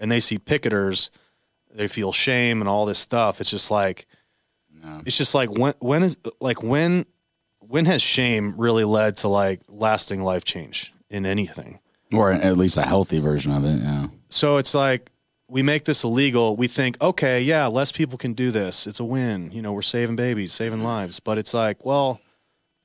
[0.01, 1.11] and they see picketers,
[1.73, 3.41] they feel shame and all this stuff.
[3.41, 4.07] It's just like
[5.07, 7.07] it's just like when when is like when
[7.61, 11.79] when has shame really led to like lasting life change in anything?
[12.13, 13.81] Or at least a healthy version of it.
[13.81, 14.09] Yeah.
[14.29, 15.11] So it's like
[15.49, 16.57] we make this illegal.
[16.57, 18.87] We think, okay, yeah, less people can do this.
[18.87, 19.51] It's a win.
[19.53, 21.21] You know, we're saving babies, saving lives.
[21.21, 22.21] But it's like, well,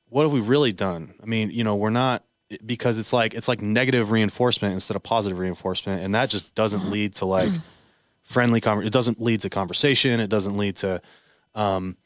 [0.08, 1.14] what have we really done?
[1.22, 2.24] I mean, you know, we're not
[2.64, 6.90] because it's like it's like negative reinforcement instead of positive reinforcement, and that just doesn't
[6.90, 7.50] lead to like
[8.22, 8.60] friendly.
[8.60, 10.20] Conver- it doesn't lead to conversation.
[10.20, 11.02] It doesn't lead to,
[11.54, 11.96] um,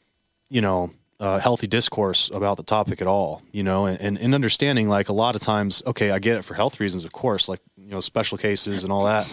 [0.49, 3.41] you know, uh, healthy discourse about the topic at all.
[3.51, 6.43] You know, and, and and understanding like a lot of times, okay, I get it
[6.43, 9.27] for health reasons, of course, like you know, special cases and all that.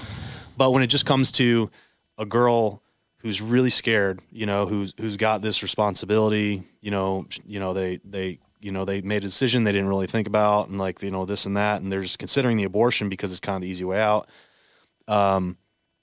[0.57, 1.71] But when it just comes to
[2.19, 2.83] a girl
[3.19, 7.99] who's really scared, you know, who's who's got this responsibility, you know, you know, they
[8.05, 11.11] they you know they made a decision they didn't really think about, and like you
[11.11, 13.69] know this and that, and they're just considering the abortion because it's kind of the
[13.69, 14.29] easy way out.
[15.09, 15.57] Um,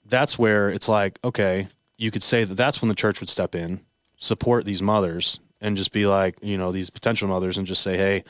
[0.04, 3.54] that's where it's like, okay, you could say that that's when the church would step
[3.54, 3.80] in,
[4.16, 7.96] support these mothers, and just be like, you know, these potential mothers, and just say,
[7.96, 8.24] hey,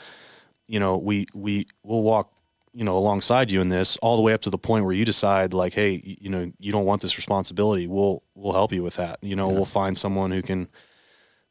[0.66, 2.32] you know, we we will walk
[2.78, 5.04] you know alongside you in this all the way up to the point where you
[5.04, 7.88] decide like hey you know you don't want this responsibility.
[7.88, 9.18] We'll we'll help you with that.
[9.22, 10.68] You know we'll find someone who can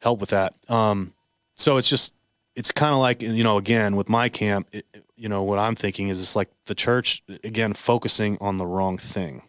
[0.00, 0.54] help with that.
[0.68, 1.12] Um
[1.54, 2.14] so it's just
[2.58, 4.84] it's kind of like you know again with my camp it,
[5.16, 8.98] you know what i'm thinking is it's like the church again focusing on the wrong
[8.98, 9.42] thing.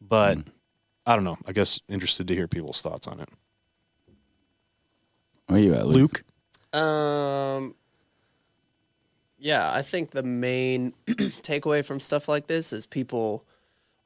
[0.00, 0.38] But
[1.06, 1.38] i don't know.
[1.46, 3.28] I guess interested to hear people's thoughts on it.
[5.46, 6.24] Where are you at, Luke?
[6.72, 6.80] luke?
[6.80, 7.74] Um,
[9.38, 13.44] yeah, I think the main takeaway from stuff like this is people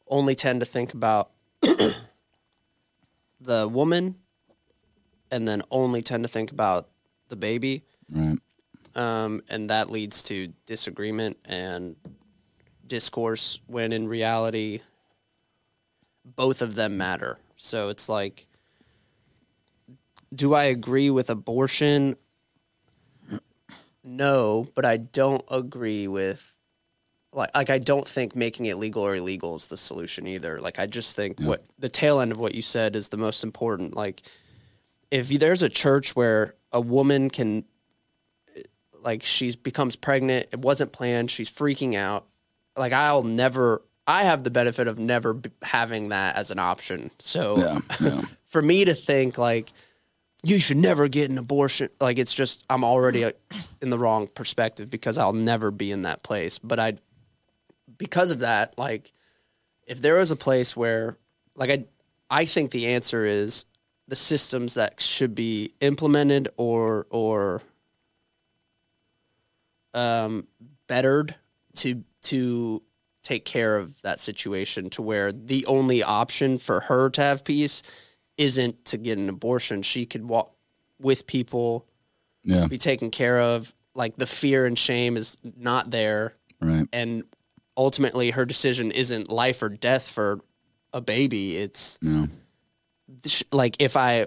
[0.09, 1.31] only tend to think about
[3.41, 4.17] the woman
[5.31, 6.89] and then only tend to think about
[7.29, 7.85] the baby.
[8.11, 8.39] Right.
[8.95, 11.97] Um, and that leads to disagreement and
[12.87, 14.81] discourse when in reality,
[16.25, 17.39] both of them matter.
[17.57, 18.47] So it's like,
[20.35, 22.17] do I agree with abortion?
[24.03, 26.57] No, but I don't agree with
[27.33, 30.59] like like I don't think making it legal or illegal is the solution either.
[30.59, 33.45] Like I just think what the tail end of what you said is the most
[33.45, 33.95] important.
[33.95, 34.23] Like
[35.11, 37.65] if there's a church where a woman can
[39.03, 42.27] like she's becomes pregnant, it wasn't planned, she's freaking out.
[42.77, 47.11] Like I'll never I have the benefit of never b- having that as an option.
[47.19, 47.81] So Yeah.
[48.01, 48.23] Yeah.
[48.47, 49.71] for me to think like
[50.43, 53.33] you should never get an abortion like it's just i'm already uh,
[53.83, 56.97] in the wrong perspective because i'll never be in that place but i
[57.99, 59.13] because of that like
[59.87, 61.17] if there is a place where
[61.57, 61.85] like i
[62.31, 63.65] i think the answer is
[64.07, 67.61] the systems that should be implemented or or
[69.95, 70.47] um
[70.87, 71.35] bettered
[71.77, 72.83] to to
[73.23, 77.83] take care of that situation to where the only option for her to have peace
[78.37, 79.83] isn't to get an abortion.
[79.83, 80.55] She could walk
[81.01, 81.87] with people,
[82.45, 82.67] Yeah.
[82.67, 83.75] be taken care of.
[83.95, 86.35] Like the fear and shame is not there.
[86.61, 86.87] Right.
[86.93, 87.25] And
[87.77, 90.41] ultimately, her decision isn't life or death for
[90.93, 91.57] a baby.
[91.57, 92.27] It's Yeah.
[93.27, 94.27] sh- like if I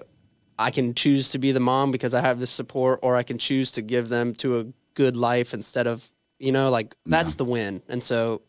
[0.58, 3.38] I can choose to be the mom because I have this support, or I can
[3.38, 7.44] choose to give them to a good life instead of you know like that's the
[7.44, 7.82] win.
[7.88, 8.42] And so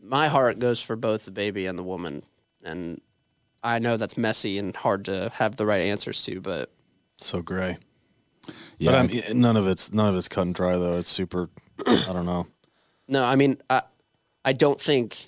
[0.00, 2.22] my heart goes for both the baby and the woman,
[2.62, 3.00] and
[3.62, 6.70] I know that's messy and hard to have the right answers to, but
[7.16, 7.78] so gray.
[8.78, 8.90] Yeah.
[8.90, 10.98] but I'm, none of it's none of it's cut and dry though.
[10.98, 11.48] It's super
[11.86, 12.46] i don't know.
[13.08, 13.82] No, I mean, I,
[14.44, 15.26] I don't think,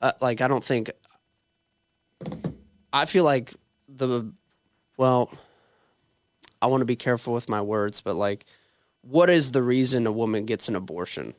[0.00, 0.90] uh, like, I don't think,
[2.92, 3.54] I feel like
[3.88, 4.32] the,
[4.96, 5.30] well,
[6.62, 8.44] I want to be careful with my words, but like,
[9.02, 11.34] what is the reason a woman gets an abortion?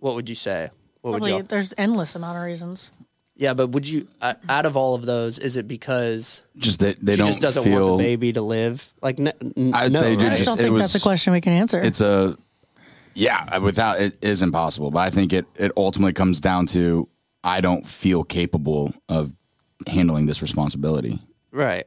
[0.00, 0.70] What would you say?
[1.00, 1.42] What would Probably you?
[1.44, 2.90] there's endless amount of reasons.
[3.36, 7.04] Yeah, but would you, uh, out of all of those, is it because just that
[7.04, 7.84] they she don't just doesn't feel.
[7.88, 8.92] want the baby to live?
[9.02, 11.32] Like, n- n- I- no, they do I just don't it think that's a question
[11.32, 11.80] we can answer.
[11.80, 12.38] It's a.
[13.14, 13.58] Yeah.
[13.58, 17.08] Without it is impossible, but I think it it ultimately comes down to
[17.42, 19.32] I don't feel capable of
[19.88, 21.18] handling this responsibility.
[21.50, 21.86] right.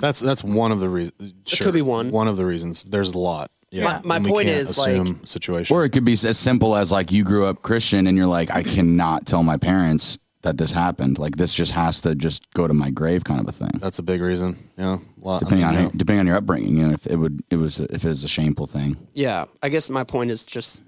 [0.00, 1.32] That's that's one of the reasons.
[1.46, 1.66] Sure.
[1.66, 2.10] could be one.
[2.10, 2.82] One of the reasons.
[2.82, 3.50] There's a lot.
[3.70, 5.74] Yeah, My- my point can't is, like- assume situation.
[5.74, 8.50] Or it could be as simple as like you grew up Christian and you're like,
[8.50, 11.18] I cannot tell my parents that this happened.
[11.18, 13.70] Like this just has to just go to my grave, kind of a thing.
[13.80, 14.68] That's a big reason.
[14.76, 15.90] Yeah, well, I Depending mean, on yeah.
[15.96, 18.28] depending on your upbringing, you know, if it would it was if it was a
[18.28, 18.96] shameful thing.
[19.14, 20.84] Yeah, I guess my point is just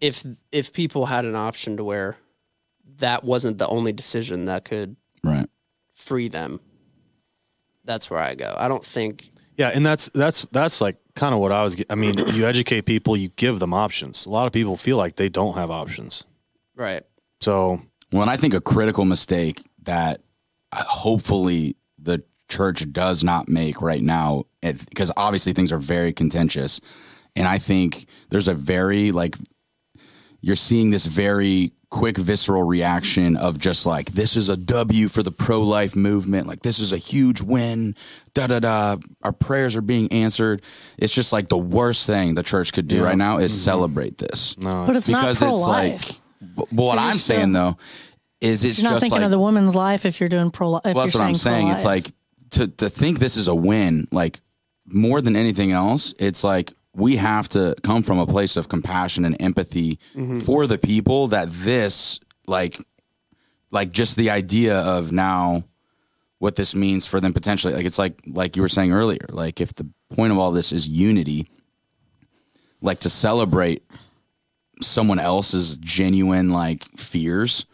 [0.00, 2.16] if if people had an option to where
[2.98, 5.48] that wasn't the only decision that could Right.
[5.94, 6.60] free them,
[7.84, 8.54] that's where I go.
[8.58, 11.80] I don't think Yeah, and that's that's that's like kind of what I was.
[11.88, 14.26] I mean, you educate people, you give them options.
[14.26, 16.24] A lot of people feel like they don't have options.
[16.74, 17.02] right.
[17.40, 20.22] So when I think a critical mistake that
[20.72, 26.80] uh, hopefully the church does not make right now, because obviously things are very contentious,
[27.36, 29.36] and I think there's a very like
[30.40, 35.22] you're seeing this very quick visceral reaction of just like this is a W for
[35.22, 37.94] the pro life movement, like this is a huge win,
[38.34, 38.96] da da da.
[39.22, 40.62] Our prayers are being answered.
[40.98, 43.60] It's just like the worst thing the church could do right now is mm-hmm.
[43.60, 44.58] celebrate this.
[44.58, 46.20] no, But it's not pro life.
[46.40, 47.76] like, but what I'm still- saying though
[48.40, 50.70] is it's You're not just thinking like of the woman's life if you're doing pro
[50.70, 50.82] life.
[50.84, 51.68] well, that's what I'm saying.
[51.68, 52.10] It's like
[52.50, 54.40] to to think this is a win, like
[54.84, 59.24] more than anything else, it's like we have to come from a place of compassion
[59.24, 60.38] and empathy mm-hmm.
[60.38, 62.80] for the people that this like
[63.70, 65.64] like just the idea of now
[66.38, 69.60] what this means for them potentially like it's like like you were saying earlier like
[69.60, 71.48] if the point of all this is unity
[72.80, 73.82] like to celebrate
[74.82, 77.66] someone else's genuine like fears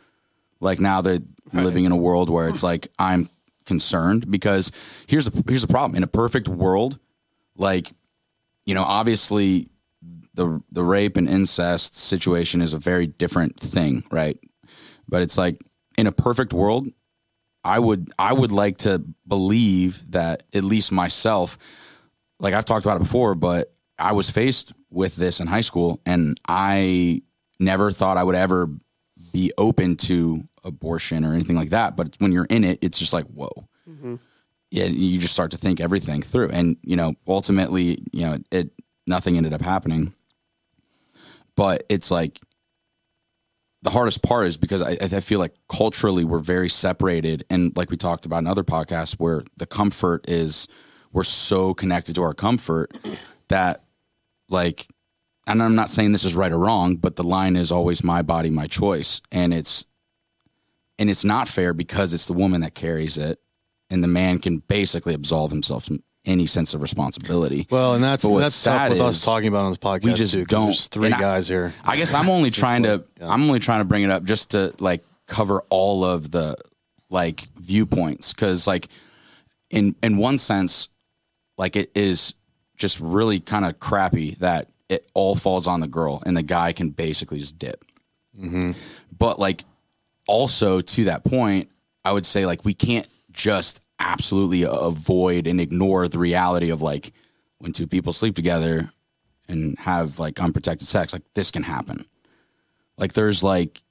[0.60, 1.18] like now they're
[1.52, 3.28] living in a world where it's like i'm
[3.70, 4.72] concerned because
[5.06, 5.96] here's a here's a problem.
[5.96, 6.98] In a perfect world
[7.56, 7.92] like
[8.70, 9.68] you know obviously
[10.34, 14.38] the the rape and incest situation is a very different thing right?
[15.08, 15.60] But it's like
[15.98, 16.86] in a perfect world
[17.64, 21.58] i would i would like to believe that at least myself
[22.38, 26.00] like i've talked about it before but i was faced with this in high school
[26.06, 27.20] and i
[27.58, 28.70] never thought i would ever
[29.32, 31.96] be open to abortion or anything like that.
[31.96, 33.50] But when you're in it it's just like whoa
[34.70, 36.50] yeah you just start to think everything through.
[36.50, 38.70] And you know ultimately you know it
[39.06, 40.14] nothing ended up happening.
[41.56, 42.40] But it's like
[43.82, 47.44] the hardest part is because I, I feel like culturally we're very separated.
[47.50, 50.68] And like we talked about in other podcasts where the comfort is
[51.12, 52.96] we're so connected to our comfort
[53.48, 53.84] that
[54.48, 54.86] like
[55.46, 58.22] and I'm not saying this is right or wrong, but the line is always my
[58.22, 59.20] body, my choice.
[59.32, 59.86] And it's
[60.98, 63.40] and it's not fair because it's the woman that carries it
[63.90, 67.66] and the man can basically absolve himself from any sense of responsibility.
[67.70, 70.04] well, and that's what's that's tough sad with us talking about on this podcast.
[70.04, 71.72] we just too, don't- There's three I- guys here.
[71.84, 73.28] I guess I'm only trying to yeah.
[73.32, 76.56] I'm only trying to bring it up just to like cover all of the
[77.08, 78.88] like viewpoints cuz like
[79.70, 80.88] in in one sense
[81.56, 82.34] like it is
[82.76, 86.72] just really kind of crappy that it all falls on the girl and the guy
[86.72, 87.84] can basically just dip.
[88.38, 88.72] Mm-hmm.
[89.16, 89.64] But like
[90.26, 91.68] also to that point,
[92.04, 97.12] I would say like we can't just absolutely avoid and ignore the reality of like
[97.58, 98.90] when two people sleep together
[99.48, 102.06] and have like unprotected sex, like this can happen.
[102.96, 103.82] Like there's like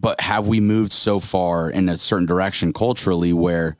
[0.00, 3.76] but have we moved so far in a certain direction culturally where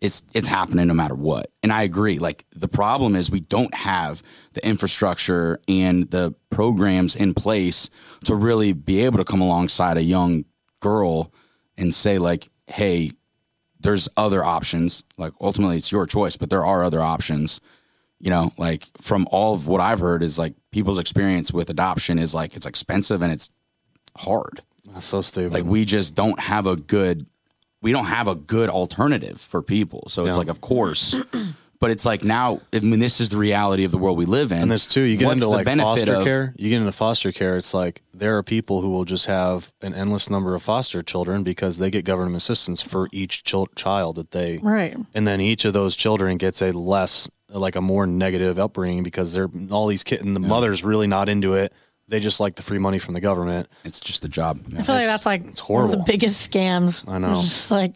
[0.00, 1.50] it's it's happening no matter what.
[1.62, 2.20] And I agree.
[2.20, 7.90] Like the problem is we don't have the infrastructure and the programs in place
[8.24, 10.44] to really be able to come alongside a young
[10.78, 11.32] girl
[11.76, 13.10] and say like, "Hey,
[13.80, 15.04] there's other options.
[15.16, 17.60] Like ultimately it's your choice, but there are other options."
[18.20, 22.18] You know, like from all of what I've heard is like people's experience with adoption
[22.18, 23.48] is like it's expensive and it's
[24.16, 24.60] hard
[24.92, 25.52] That's so stupid.
[25.52, 27.26] like we just don't have a good
[27.80, 30.38] we don't have a good alternative for people so it's Yeah.
[30.38, 31.14] like of course
[31.80, 34.52] but it's like now I mean this is the reality of the world we live
[34.52, 36.54] in and this too, you get What's into like foster of- care.
[36.56, 37.56] You get into foster care.
[37.56, 41.42] It's like there are people who will just have an endless number of foster children
[41.44, 44.96] because they get government assistance for each chil- child that they Right.
[45.14, 49.32] and then each of those children gets a less like a more negative upbringing because
[49.32, 51.72] they're all these kids and the mother's really not into it
[52.08, 54.94] they just like the free money from the government it's just the job I feel
[54.94, 57.08] like that's like one of the biggest scams.
[57.08, 57.34] I know.
[57.38, 57.92] It's just like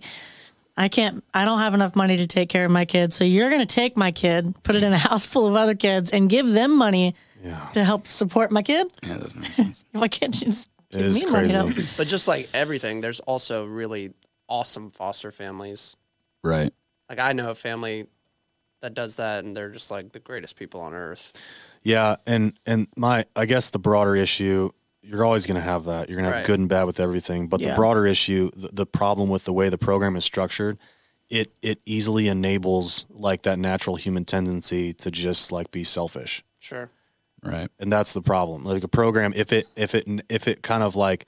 [0.77, 1.23] I can't.
[1.35, 3.75] I don't have enough money to take care of my kid, so you're going to
[3.75, 6.77] take my kid, put it in a house full of other kids, and give them
[6.77, 7.15] money
[7.75, 8.87] to help support my kid.
[9.03, 11.53] yeah, it doesn't make sense Why can't you just It give is me money?
[11.53, 11.83] crazy.
[11.83, 14.13] To, But just like everything, there's also really
[14.49, 15.97] awesome foster families.
[16.45, 16.73] right
[17.09, 18.07] Like I know a family
[18.81, 21.33] that does that, and they're just like the greatest people on earth.
[21.83, 24.71] yeah and and my i guess the broader issue
[25.03, 26.47] you're always going to have that you're going to have Right.
[26.47, 29.69] good and bad with everything but the broader issue the, the problem with the way
[29.69, 30.79] the program is structured
[31.29, 36.89] it it easily enables like that natural human tendency to just like be selfish Sure.
[37.43, 37.69] Right.
[37.81, 38.65] and that's the problem.
[38.65, 41.27] Like a program, if it if it if it kind of like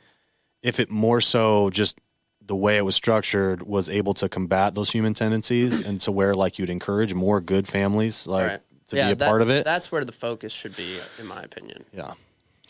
[0.62, 1.98] if it more so just
[2.46, 6.32] the way it was structured was able to combat those human tendencies and to where
[6.32, 8.60] like you'd encourage more good families like right.
[8.88, 9.64] to yeah, be a that- part of it.
[9.64, 11.84] That's where the focus should be, in my opinion.
[11.92, 12.12] Yeah,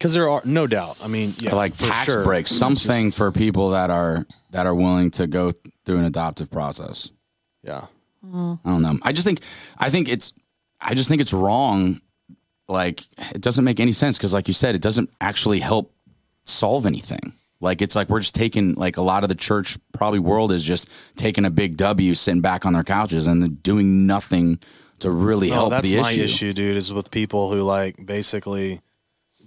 [0.04, 0.98] because there are no doubt.
[1.02, 2.24] I mean, yeah, like tax sure.
[2.24, 5.52] breaks, something just- for people that are that are willing to go
[5.86, 7.10] through an adoptive process.
[7.62, 7.86] yeah,
[8.22, 8.98] I don't know.
[9.02, 9.40] I just think
[9.78, 10.34] I think it's
[10.78, 12.02] I just think it's wrong.
[12.68, 15.90] Like it doesn't make any sense because, like you said, it doesn't actually help
[16.44, 17.32] solve anything.
[17.62, 20.62] Like it's like we're just taking like a lot of the church probably world is
[20.62, 24.58] just taking a big W, sitting back on their couches and doing nothing
[24.98, 26.24] to really help that's the my issue.
[26.24, 26.76] issue, dude.
[26.76, 28.82] Is with people who like basically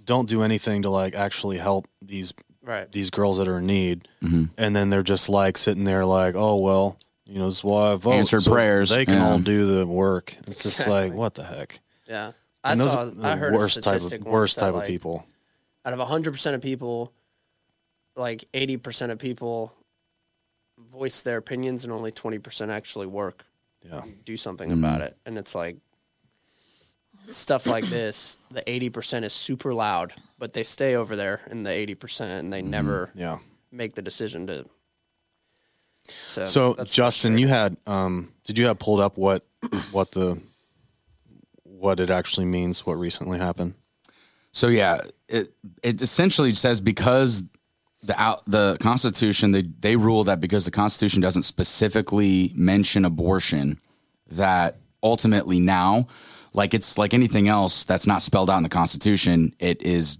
[0.08, 2.90] don't do anything to like actually help these Right.
[2.92, 4.44] these girls that are in need, Mm-hmm.
[4.58, 7.92] and then they're just like sitting there like, oh well, you know, this is why
[7.92, 8.12] I vote.
[8.12, 9.26] Answered prayers, They can yeah.
[9.28, 10.34] all do the work.
[10.46, 11.80] It's just like what the heck.
[12.06, 12.32] Yeah.
[12.64, 13.02] I And those saw.
[13.02, 15.24] are the I heard worst a type of once worst that, type of people.
[15.84, 17.12] Out of hundred percent of people,
[18.16, 19.72] like eighty percent of people
[20.92, 23.44] voice their opinions, and only twenty percent actually work,
[23.82, 24.78] Yeah, do something Mm.
[24.80, 25.16] about it.
[25.24, 25.76] And it's like
[27.28, 28.38] stuff like this.
[28.50, 32.44] The eighty percent is super loud, but they stay over there in the eighty percent,
[32.44, 33.38] and they never yeah.
[33.70, 34.66] make the decision to.
[36.24, 37.38] So, So Justin, frustrating.
[37.38, 39.44] you had um, did you have pulled up what
[39.92, 40.40] what the
[41.62, 42.86] what it actually means?
[42.86, 43.74] What recently happened?
[44.52, 47.42] So yeah, it it essentially says because
[48.02, 53.78] the out the Constitution they they rule that because the Constitution doesn't specifically mention abortion,
[54.30, 56.08] that ultimately now,
[56.52, 60.18] like it's like anything else that's not spelled out in the Constitution, it is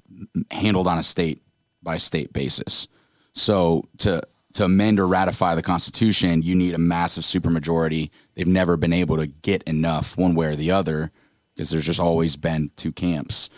[0.51, 1.43] handled on a state
[1.83, 2.89] by state basis.
[3.33, 4.23] So to
[4.55, 8.11] to amend or ratify the Constitution, you need a massive supermajority.
[8.35, 11.13] They've never been able to get enough one way or the other
[11.55, 13.51] because there's just always been two camps.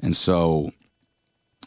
[0.00, 0.70] And so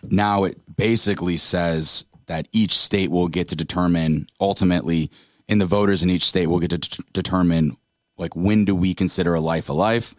[0.03, 5.09] now it basically says that each state will get to determine ultimately
[5.49, 7.77] and the voters in each state will get to d- determine
[8.17, 10.13] like when do we consider a life a life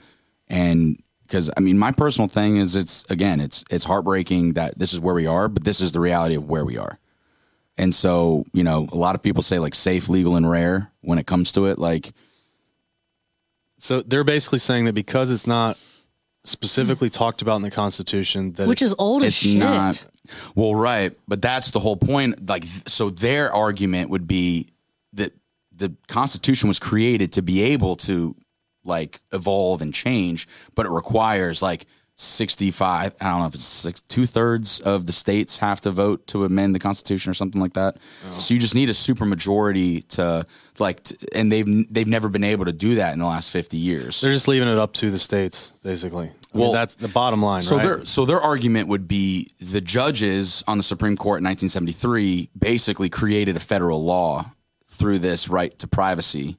[0.48, 4.92] and because i mean my personal thing is it's again it's it's heartbreaking that this
[4.92, 6.98] is where we are but this is the reality of where we are
[7.76, 11.18] and so you know a lot of people say like safe legal and rare when
[11.18, 12.12] it comes to it like
[13.78, 15.78] So they're basically saying that because it's not
[16.44, 19.58] specifically talked about in the Constitution, that which it's, is old as it's shit.
[19.58, 20.04] not
[20.54, 24.68] well right but that's the whole point like so their argument would be
[25.12, 25.32] that
[25.74, 28.34] the constitution was created to be able to
[28.88, 34.00] like evolve and change but it requires like 65 i don't know if it's six,
[34.00, 37.96] two-thirds of the states have to vote to amend the constitution or something like that
[38.26, 38.32] oh.
[38.32, 40.44] so you just need a super majority to
[40.80, 43.76] like t and they've they've never been able to do that in the last 50
[43.76, 46.26] years they're just leaving it up to the states, basically.
[46.26, 47.82] I mean, Well, that's the bottom line, So right?
[47.82, 53.10] their so their argument would be the judges on the Supreme Court in 1973 basically
[53.10, 54.52] created a federal law
[54.88, 56.56] through this right to privacy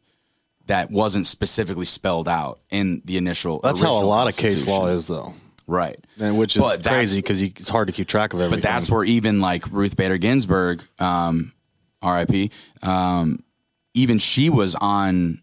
[0.69, 3.59] that wasn't specifically spelled out in the initial.
[3.59, 5.33] that's how a lot of case law is, though,
[5.65, 5.99] right?
[6.19, 8.61] and which is But crazy because it's hard to keep track of everything.
[8.61, 11.53] But that's where even like Ruth Bader Ginsburg, um,
[12.03, 12.51] R.I.P.
[12.83, 13.43] Um,
[13.95, 15.41] even she was on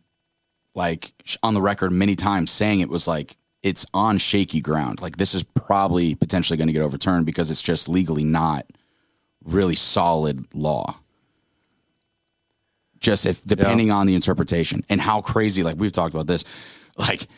[0.77, 1.13] like
[1.43, 5.03] on the record many times saying it was like it's on shaky ground.
[5.03, 8.65] Like this is probably potentially going to get overturned because it's just legally not
[9.45, 11.01] really solid law.
[13.07, 16.43] Just if depending on the interpretation and how crazy, like we've talked about this,
[16.99, 17.29] like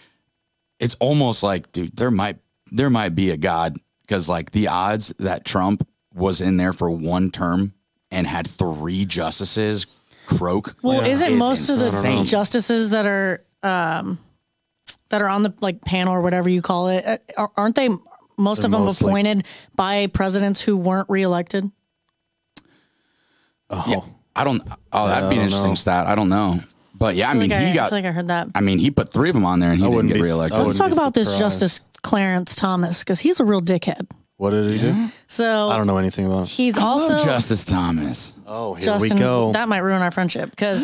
[0.81, 2.39] it's almost like, dude, there might
[2.73, 6.91] there might be a God because like the odds that Trump was in there for
[6.91, 7.75] one term
[8.11, 9.87] and had three justices
[10.27, 10.75] croak.
[10.83, 12.25] Well, isn't is most of the insane.
[12.25, 14.19] justices that are um,
[15.11, 17.91] that are on the like panel or whatever you call it, uh, are- aren't they
[18.39, 19.45] most of them mostly- appointed
[19.77, 21.71] by presidents who weren't reelected?
[23.69, 24.07] oh,
[24.41, 24.63] I don't.
[24.93, 25.75] Oh, that'd be an interesting know.
[25.75, 26.07] stat.
[26.07, 26.61] I don't know,
[26.99, 27.91] but yeah, I mean, like I, he I got.
[27.91, 28.49] feel like I heard that.
[28.55, 30.23] I mean, he put three of them on there, and he I didn't wouldn't get
[30.23, 30.59] be- reelected.
[30.59, 31.61] I Let's wouldn't talk be about this surprised.
[31.61, 34.07] Justice Clarence Thomas because he's a real dickhead.
[34.37, 35.09] what did he do?
[35.27, 36.41] So I don't know anything about.
[36.41, 36.47] him.
[36.47, 38.35] he's I love also Justice Thomas.
[38.47, 39.53] Oh, here Justin, we go.
[39.53, 40.83] that might ruin our friendship because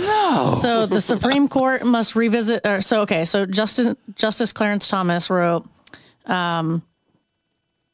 [0.60, 2.66] so the Supreme Court must revisit.
[2.66, 5.64] Or so okay, so Justice Justice Clarence Thomas wrote
[6.26, 6.82] um,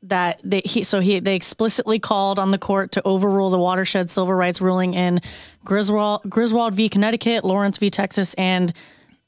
[0.03, 4.09] that they he so he they explicitly called on the court to overrule the watershed
[4.09, 5.21] civil rights ruling in
[5.65, 8.73] Griswold Griswold v Connecticut, Lawrence v Texas, and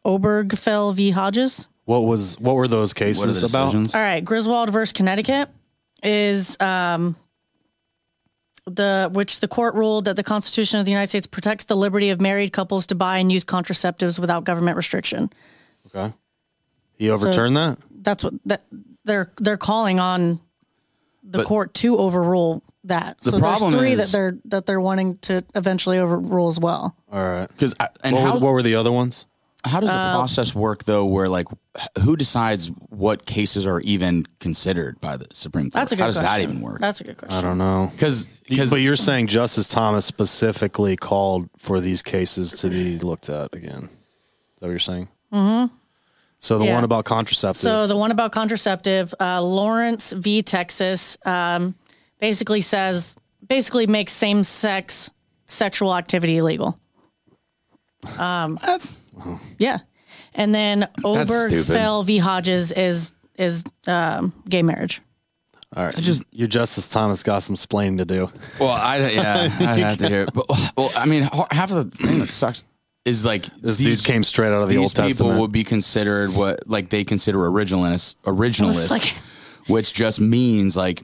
[0.05, 1.69] Obergefell v Hodges.
[1.85, 3.67] what was what were those cases the about?
[3.67, 3.95] decisions?
[3.95, 5.51] All right, Griswold versus Connecticut
[6.03, 7.17] is um,
[8.67, 12.11] the which the court ruled that the Constitution of the United States protects the liberty
[12.11, 15.31] of married couples to buy and use contraceptives without government restriction.
[15.89, 16.15] Okay,
[16.97, 17.79] he overturned that.
[17.91, 18.63] That's what that
[19.05, 20.41] they're they're calling on
[21.23, 23.19] the But- court to overrule that.
[23.21, 26.59] The so problem there's three is- that they're that they're wanting to eventually overrule as
[26.59, 26.97] well.
[27.13, 27.49] All right.
[27.49, 29.27] Because and What, how, was, what were the other ones?
[29.65, 31.05] how does the Uh, process work though?
[31.05, 31.47] Where like
[32.01, 35.75] who decides what cases are even considered by the Supreme Court?
[35.75, 36.41] That's a good how does question.
[36.41, 36.81] that even work?
[36.81, 37.39] That's a good question.
[37.39, 37.91] I don't know.
[37.93, 38.27] Because
[38.71, 43.85] But you're saying Justice Thomas specifically called for these cases to be looked at again.
[43.85, 43.89] Is
[44.59, 45.09] that what you're saying?
[45.33, 45.75] Mm-hmm.
[46.43, 46.75] So the Yeah.
[46.75, 47.61] one about contraceptive.
[47.63, 50.43] So the one about contraceptive, uh, Lawrence v.
[50.43, 51.77] Texas, um,
[52.19, 53.15] basically says
[53.49, 55.11] basically makes same sex
[55.47, 56.79] sexual activity illegal.
[58.19, 58.97] that's
[59.59, 59.79] Yeah,
[60.35, 61.65] and then That's stupid.
[61.67, 62.19] Obergefell v.
[62.19, 65.01] Hodges is is um, gay marriage.
[65.77, 65.97] All right.
[65.97, 68.31] just your Justice Thomas got some splaining to do.
[68.59, 70.23] well, I yeah, I'd have to hear.
[70.25, 70.35] It.
[70.35, 72.65] But well, I mean, half of the thing that sucks
[73.05, 75.41] is like This dude came straight out of the these Old people Testament.
[75.41, 79.15] would be considered what like they consider originalists originalists like-
[79.67, 81.03] which just means like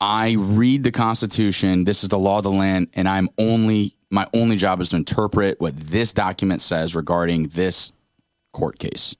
[0.00, 4.26] i read the constitution this is the law of the land and i'm only my
[4.34, 7.92] only job is to interpret what this document says regarding this
[8.52, 9.14] court case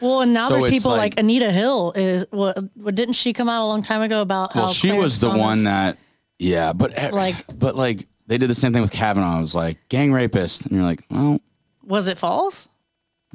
[0.00, 2.24] Well, and now So there's people like, like- Anita Hill is.
[2.30, 4.54] What, what didn't she come out a long time ago about?
[4.54, 5.98] well how she Clarence was the Thomas- one that
[6.38, 9.54] yeah but Like- like but like they did the same thing with kavanaugh it was
[9.54, 11.38] like gang rapist and you're like well
[11.84, 12.68] was it false?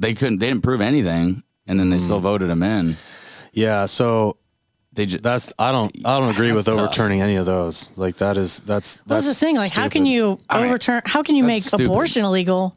[0.00, 2.02] they couldn't they didn't prove anything and then they Hmm.
[2.02, 2.96] still voted him in
[3.52, 3.86] yeah.
[3.86, 4.36] So
[4.92, 6.84] they just that's I don't I don't agree with That's tough.
[6.88, 7.88] overturning any of those.
[7.96, 9.56] Like that is that's That's that's the thing.
[9.56, 11.00] Like, how can you overturn?
[11.06, 11.86] How can you make stupid.
[11.86, 12.76] abortion illegal,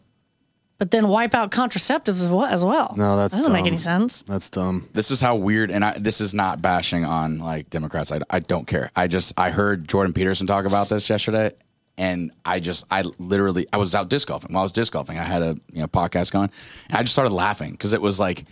[0.78, 2.46] but then wipe out contraceptives as well?
[2.46, 2.94] As well?
[2.98, 4.22] No, that's that doesn't make any sense.
[4.22, 4.88] That's dumb.
[4.94, 8.40] this is how weird and I, this is not bashing on like democrats I, I
[8.40, 11.52] don't care i just i heard jordan peterson talk about this yesterday
[12.00, 14.52] and i just i literally i was out disc golfing.
[14.54, 16.50] While i was disc golfing i had a you know podcast going
[16.89, 18.45] and i just started laughing because it was like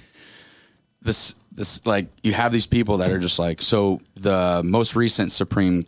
[1.01, 5.31] this this like you have these people that are just like so the most recent
[5.31, 5.87] supreme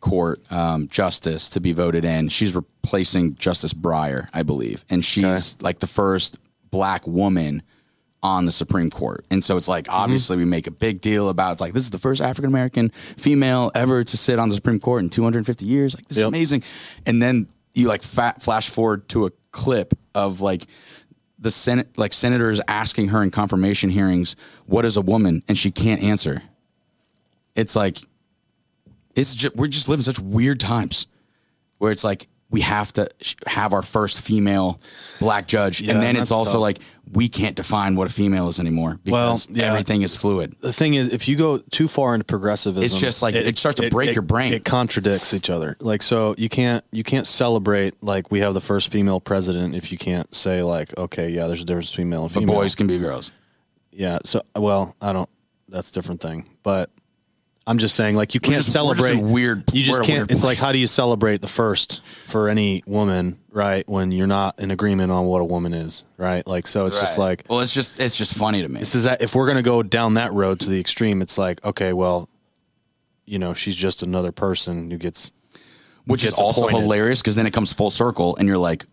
[0.00, 4.84] court um, justice to be voted in she's replacing justice breyer i believe.
[4.88, 6.38] And she's like the first
[6.70, 7.62] black woman
[8.22, 9.24] on the Supreme Court.
[9.30, 9.96] And so it's like mm-hmm.
[9.96, 12.90] obviously we make a big deal about it's like this is the first African American
[12.90, 15.94] female ever to sit on the Supreme Court in 250 years.
[15.94, 16.62] Like this is amazing.
[17.06, 20.66] And then you like fat flash forward to a clip of like
[21.38, 25.42] the Senate like senators asking her in confirmation hearings, what is a woman?
[25.48, 26.42] And she can't answer.
[27.54, 27.98] It's like
[29.14, 31.06] it's just we're just living such weird times
[31.78, 34.80] where it's like we have to sh- have our first female
[35.20, 36.60] black judge Yeah, and then it's also tough.
[36.60, 36.78] like
[37.12, 39.64] we can't define what a female is anymore because Well, yeah.
[39.72, 43.20] everything is fluid The thing is, if you go too far into progressivism, It's just
[43.22, 44.52] like- it starts to break your brain.
[44.52, 45.76] It contradicts each other.
[45.80, 49.90] Like so, you can't you can't celebrate like we have the first female president if
[49.92, 52.46] you can't say like okay, yeah, there's a difference between male and female.
[52.48, 53.32] but boys can be girls
[53.92, 54.18] yeah.
[54.24, 55.28] So well, I don't.
[55.68, 56.90] That's a different thing, but.
[57.70, 59.22] I'm just saying, like you can't just- we're just celebrate.
[59.22, 60.18] a weird- You just can't.
[60.18, 63.88] weird It's like how do you celebrate the first for any woman, right?
[63.88, 66.44] When you're not in agreement on what a woman is, right?
[66.46, 69.04] Like so, it's just like well it's just it's just funny to me this is
[69.04, 72.28] that if we're gonna go down that road to the extreme, it's like okay, well,
[73.24, 75.30] you know, she's just another person who gets,
[76.06, 76.82] which is gets also appointed.
[76.82, 78.84] hilarious because then it comes full circle and you're like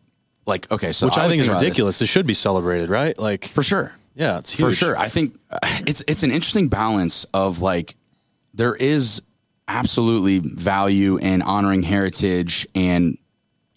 [0.45, 1.97] like okay so which I, was think is ridiculous.
[1.99, 2.07] this.
[2.09, 3.17] It should be celebrated, right?
[3.17, 4.97] Like, for sure yeah, it's for sure.
[4.97, 7.95] I think uh, it's it's an interesting balance of like
[8.57, 9.21] there is
[9.67, 13.17] absolutely value in honoring heritage and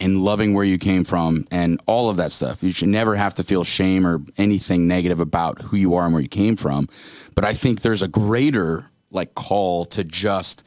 [0.02, 2.62] and loving where you came from and all of that stuff.
[2.62, 6.14] You should never have to feel shame or anything negative about who you are and
[6.14, 6.88] where you came from.
[7.34, 10.64] But I think there's a greater like call to just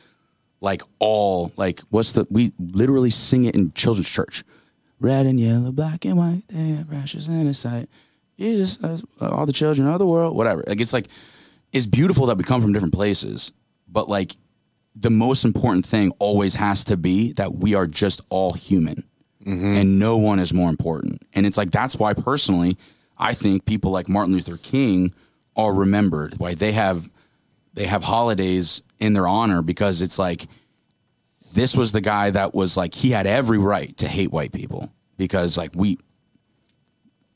[0.61, 4.43] like all like what's the we literally sing it in children's church.
[4.99, 7.89] Red and yellow, black and white, they have precious in his sight.
[8.38, 8.78] Jesus,
[9.20, 10.64] all the children of the world, whatever.
[10.68, 11.07] Like it's like
[11.72, 13.51] it's beautiful that we come from different places,
[13.94, 14.36] but like
[14.96, 19.04] the most important thing always has to be that we are just all human
[19.46, 21.22] and no one is more important.
[21.34, 22.78] And it's like that's why personally,
[23.18, 25.14] I think people like Martin Luther King
[25.56, 26.36] are remembered.
[26.38, 27.10] Why they have
[27.74, 30.48] they have holidays in their honor because it's like
[31.54, 34.89] this was the guy that was like he had every right to hate white people
[35.18, 35.98] because like we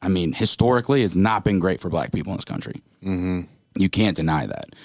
[0.02, 2.82] I mean, historically, it's not been great for black people in this country.
[3.04, 3.42] Mm-hmm.
[3.78, 4.76] You can't deny that.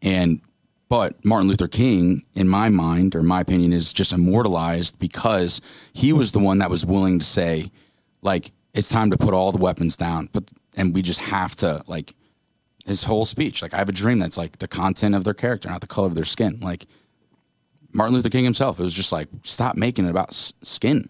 [0.00, 0.40] And
[0.92, 5.62] but Martin Luther King, in my mind or my opinion, is just immortalized because
[5.94, 7.72] he was the one that was willing to say,
[8.20, 10.28] like, it's time to put all the weapons down.
[10.34, 10.44] But
[10.76, 12.14] and we just have to like
[12.84, 13.62] his whole speech.
[13.62, 16.08] Like, I have a dream that's like the content of their character, not the color
[16.08, 16.60] of their skin.
[16.60, 16.84] Like
[17.94, 21.08] Martin Luther King himself, it was just like stop making it about s- skin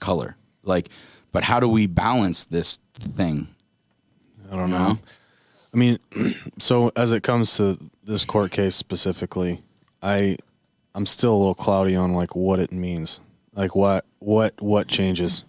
[0.00, 0.36] color.
[0.64, 0.90] Like,
[1.32, 3.48] but how do we balance this thing?
[4.52, 4.98] I don't know.
[5.74, 5.98] I mean,
[6.58, 9.62] so as it comes to this court case specifically,
[10.02, 10.36] I
[10.94, 13.20] I'm still a little cloudy on like what it means.
[13.54, 15.44] Like what what what changes?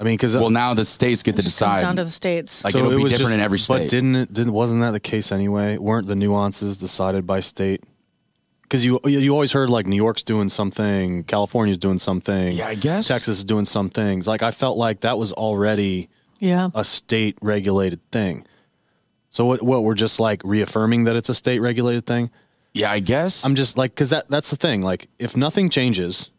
[0.00, 1.86] I mean, because uh, Well, now the states get to It just comes decide.
[1.86, 2.62] down to the states.
[2.64, 3.78] Like, it'll be different in every state.
[3.78, 4.32] But didn't it?
[4.32, 5.76] Didn't wasn't that the case anyway?
[5.76, 7.84] Weren't the nuances decided by state?
[8.62, 12.54] Because you you always heard like New York's doing something, California's doing something.
[12.54, 13.08] Yeah, I guess.
[13.08, 14.26] Texas is doing some things.
[14.26, 16.08] Like I felt like that was already
[16.38, 16.68] yeah.
[16.74, 18.46] a state regulated thing.
[19.30, 19.62] So what?
[19.62, 22.30] What we're just like reaffirming that it's a state regulated thing.
[22.72, 23.44] yeah, I guess.
[23.44, 24.82] I'm just like because that that's the thing.
[24.82, 26.30] Like if nothing changes,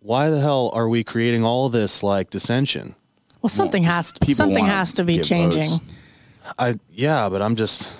[0.00, 2.94] why the hell are we creating all this like dissension?
[3.42, 5.70] Well, something has people something has to be changing.
[5.70, 5.80] votes.
[6.58, 7.90] I yeah, but I'm just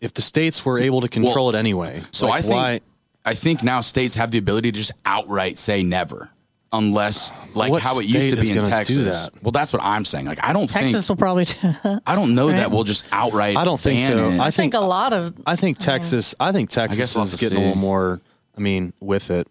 [0.00, 2.02] if the states were able to control Well, it anyway.
[2.10, 2.80] So like, I think why,
[3.24, 6.30] I think now states have the ability to just outright say never,
[6.78, 9.04] unless like What how it used to be in gonna do Texas.
[9.30, 9.42] that?
[9.42, 10.26] Well, that's what I'm saying.
[10.26, 12.02] Like I don't think Texas think will probably do that.
[12.06, 12.56] I don't know right?
[12.56, 13.56] that we'll just outright.
[13.56, 14.30] I don't think ban so.
[14.30, 14.38] it.
[14.40, 16.34] I I think a lot of I think Texas.
[16.38, 18.20] I think Texas guess we'll is to getting a little more.
[18.56, 19.48] I mean, with it,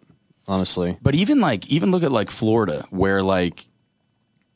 [0.48, 0.98] honestly.
[1.02, 3.68] But even like even look at like Florida, where like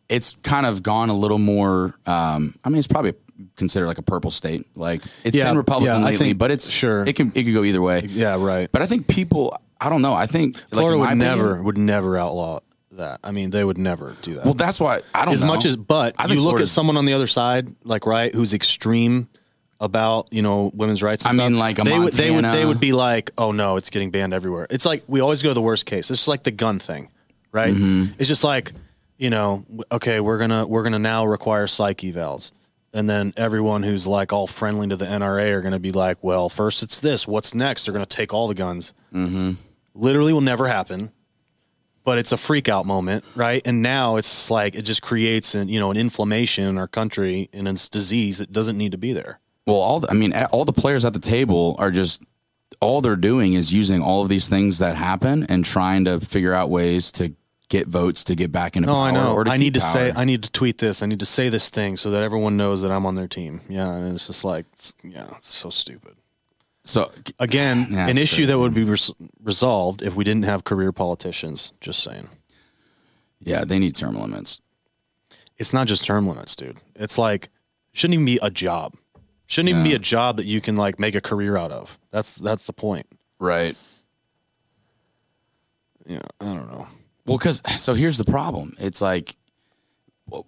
[0.10, 1.96] it's kind of gone a little more.
[2.06, 3.14] Um, I mean, it's probably
[3.56, 4.66] considered like a purple state.
[4.76, 7.04] Like it's Yeah, been Republican yeah, I lately, think- but it's sure.
[7.06, 8.08] It can it could go either way.
[8.10, 8.72] Yeah, right.
[8.72, 9.58] But I think people.
[9.80, 10.14] I don't know.
[10.14, 12.60] I think Florida in would opinion- never would never outlaw
[12.92, 13.20] that.
[13.24, 14.46] I mean, they would never do that.
[14.46, 15.48] Well, that's why I don't as know.
[15.48, 18.54] much as but I you look at someone on the other side, like right, who's
[18.54, 19.30] extreme
[19.80, 21.26] about you know women's rights.
[21.26, 23.78] And I mean, like a they would they would they would be like, oh no,
[23.78, 24.68] it's getting banned everywhere.
[24.70, 26.10] It's like we always go to the worst case.
[26.10, 27.10] It's like the gun thing,
[27.52, 27.74] right?
[27.74, 28.14] Mm-hmm.
[28.20, 28.72] It's just like
[29.18, 32.52] you know, okay, we're gonna we're gonna now require psych evals.
[32.94, 36.18] And then everyone who's like all friendly to the NRA are going to be like,
[36.24, 37.28] well, first it's this.
[37.28, 37.84] What's next?
[37.84, 38.94] They're going to take all the guns.
[39.14, 39.52] Mm-hmm.
[39.98, 41.12] Literally will never happen
[42.04, 43.62] but it's a freak out moment, right?
[43.66, 47.50] And now it's like it just creates an you know an inflammation in our country
[47.52, 49.42] and it's disease that doesn't need to be there.
[49.66, 52.22] Well, all the, I mean, all the players at the table are just
[52.80, 56.54] all they're doing is using all of these things that happen and trying to figure
[56.54, 57.34] out ways to
[57.68, 59.04] get votes to get back into No, power.
[59.04, 59.34] I know.
[59.34, 59.90] Or to I need to power.
[59.92, 61.04] say I need to tweet this.
[61.04, 63.60] I need to say this thing so that everyone knows that I'm on their team.
[63.68, 66.16] Yeah, and it's just like it's- yeah, it's so stupid.
[66.88, 67.12] So.
[67.40, 68.46] Again, Yeah, an issue crazy.
[68.46, 69.12] that would be res-
[69.44, 71.74] resolved if we didn't have career politicians.
[71.82, 72.30] Just saying.
[73.40, 74.60] Yeah, they need term limits.
[75.58, 76.78] It's not just term limits, dude.
[76.96, 77.50] It's like
[77.94, 78.96] shouldn't even be a job.
[79.48, 81.98] Shouldn't even be a job that you can like make a career out of.
[82.12, 83.08] That's that's the point.
[83.40, 83.76] Right.
[86.06, 86.88] Yeah, I don't know.
[87.26, 88.76] Well, because so here's the problem.
[88.80, 89.36] It's like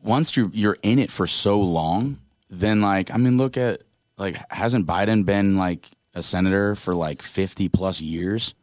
[0.03, 2.19] once you're you're in it for so long,
[2.49, 3.81] then like I mean, look at
[4.17, 5.87] like hasn't Biden been like
[6.19, 8.53] a senator for like fifty plus years?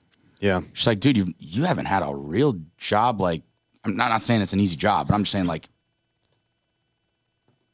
[0.41, 0.61] Yeah.
[0.73, 3.21] She's like, dude, you you haven't had a real job.
[3.21, 3.43] Like,
[3.85, 5.69] I'm not not saying it's an easy job, but I'm just saying like,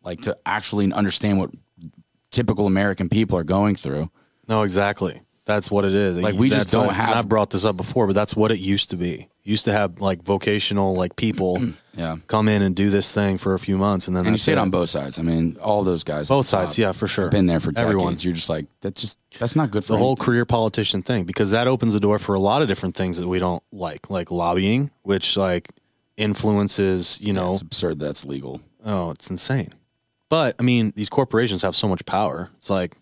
[0.03, 1.51] like to actually understand what
[2.31, 4.11] typical American people are going through.
[4.49, 5.21] No, exactly.
[5.45, 6.17] That's what it is.
[6.19, 8.53] Like, we just don't what- have- and I've brought this up before, but that's what
[8.53, 9.29] it used to be.
[9.45, 11.61] used to have like vocational like people
[11.97, 12.19] Yeah.
[12.29, 14.45] come in and do this thing for a few months, and then And you that's
[14.45, 15.19] see it on both sides.
[15.19, 16.29] I mean, all those guys.
[16.29, 17.29] Both sides, top yeah, for sure.
[17.29, 17.83] Been there for decades.
[17.91, 18.15] Everyone.
[18.21, 21.51] You're just like, that's just that's not good for the whole career politician thing because
[21.51, 24.31] that opens the door for a lot of different things that we don't like, like
[24.31, 25.71] lobbying, which like
[26.17, 27.19] influences.
[27.21, 28.61] You know, It's absurd that's legal.
[28.85, 29.73] oh, it's insane.
[30.29, 32.49] But I mean, these corporations have so much power.
[32.59, 32.97] It's like,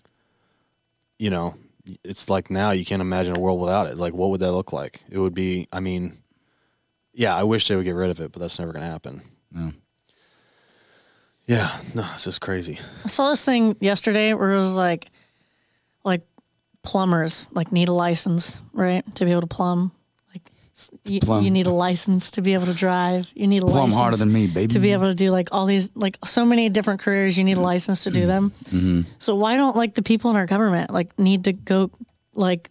[1.18, 1.55] you know,
[2.05, 3.97] it's like now you can't imagine a world without it.
[3.97, 5.03] Like, what would that look like?
[5.11, 5.68] It would be.
[5.72, 6.18] I mean,
[7.12, 9.22] yeah, I wish they would get rid of it, but that's never going to happen.
[9.55, 9.70] Yeah.
[11.47, 12.78] Yeah, no, it's just crazy.
[13.05, 15.09] I saw this thing yesterday where it was like,
[16.05, 16.22] like
[16.85, 19.91] plumbers like need a license, right, to be able to plumb.
[21.05, 21.45] You, plumb.
[21.45, 23.31] you need a license to be able to drive.
[23.35, 24.68] You need a Plumb license harder than me, baby.
[24.68, 27.37] to be able to do like all these like so many different careers.
[27.37, 28.53] You need a license to do them.
[28.64, 29.03] Mm-hmm.
[29.18, 31.91] So why don't like the people in our government like need to go
[32.35, 32.70] like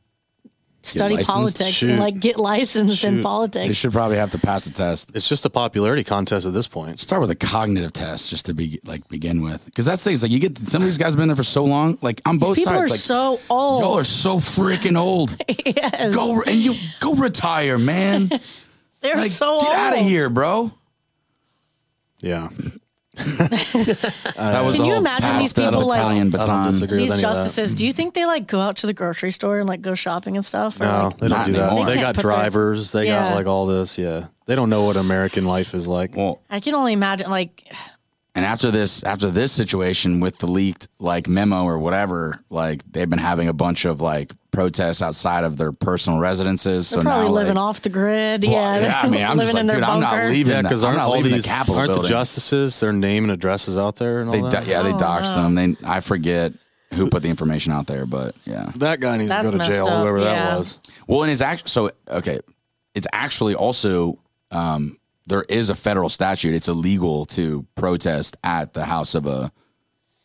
[0.81, 1.89] study politics Shoot.
[1.91, 3.17] and like get licensed in Shoot.
[3.17, 3.75] They politics?
[3.75, 5.11] should probably have to pass a test.
[5.13, 6.99] It's just a popularity contest at this point.
[6.99, 10.19] Start with a cognitive test just to be like begin with, because that's the thing.
[10.21, 11.97] Like you get some of these guys have been there for so long.
[12.01, 13.81] Like on both These people sides, are like so old.
[13.83, 15.35] y'all are so freaking old.
[15.65, 16.15] yes.
[16.15, 18.29] Go and you go retire, man.
[19.01, 19.75] They're Like so get old.
[19.77, 20.71] out of here, bro.
[22.21, 22.49] Yeah,
[24.35, 26.71] That was Can you imagine these people, like- Italian I baton.
[26.71, 27.01] disagree.
[27.01, 27.41] with These any of that.
[27.43, 29.95] justices, do you think they like go out to the grocery store and like go
[29.95, 30.79] shopping and stuff?
[30.79, 31.67] Or, No, like, they don't Not do that.
[31.71, 31.85] anymore.
[31.85, 32.91] They, They got can't put their- drivers.
[32.91, 33.29] They Yeah.
[33.29, 33.97] got like all this.
[33.97, 36.15] Yeah, they don't know what American life is like.
[36.15, 37.65] Well, I can only imagine like
[38.35, 43.09] And after this, after this situation with the leaked like memo or whatever, like they've
[43.09, 46.89] been having a bunch of like protests outside of their personal residences.
[46.89, 48.43] they're so probably now, living like, off the grid.
[48.43, 50.51] Well, yeah, yeah, I mean, I'm living just in like, their dude, I'm not leaving.
[50.53, 52.03] Yeah, because I'm aren't not all these the Capitol aren't building.
[52.03, 54.63] the justices their name and addresses out there and all They, that?
[54.65, 55.49] do- yeah, they Oh, doxed wow.
[55.49, 55.55] them.
[55.55, 56.53] They, I forget.
[56.93, 58.71] who put the information out there, but yeah.
[58.77, 60.33] That guy needs That's to go to jail, up, whoever yeah.
[60.33, 60.79] that was.
[61.07, 62.39] Well, and it's actually so okay.
[62.95, 64.17] It's actually also
[64.49, 64.97] um,
[65.27, 66.55] there is a federal statute.
[66.55, 69.51] It's illegal to protest at the house of a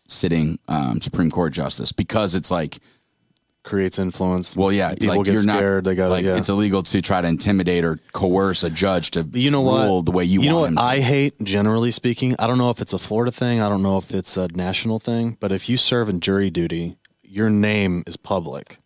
[0.08, 2.78] sitting um, Supreme Court justice because it's like,
[3.64, 4.54] Creates influence.
[4.54, 5.84] well, yeah, people like get you're scared.
[5.84, 6.36] not they got like yeah.
[6.36, 9.86] it's illegal to try to intimidate or coerce a judge to you know what?
[9.86, 10.96] rule the way you, you know want what him to.
[10.96, 12.36] I hate, generally speaking.
[12.38, 13.62] I don't know if it's a Florida thing.
[13.62, 15.38] I don't know if it's a national thing.
[15.40, 18.78] But if you serve in jury duty, your name is public.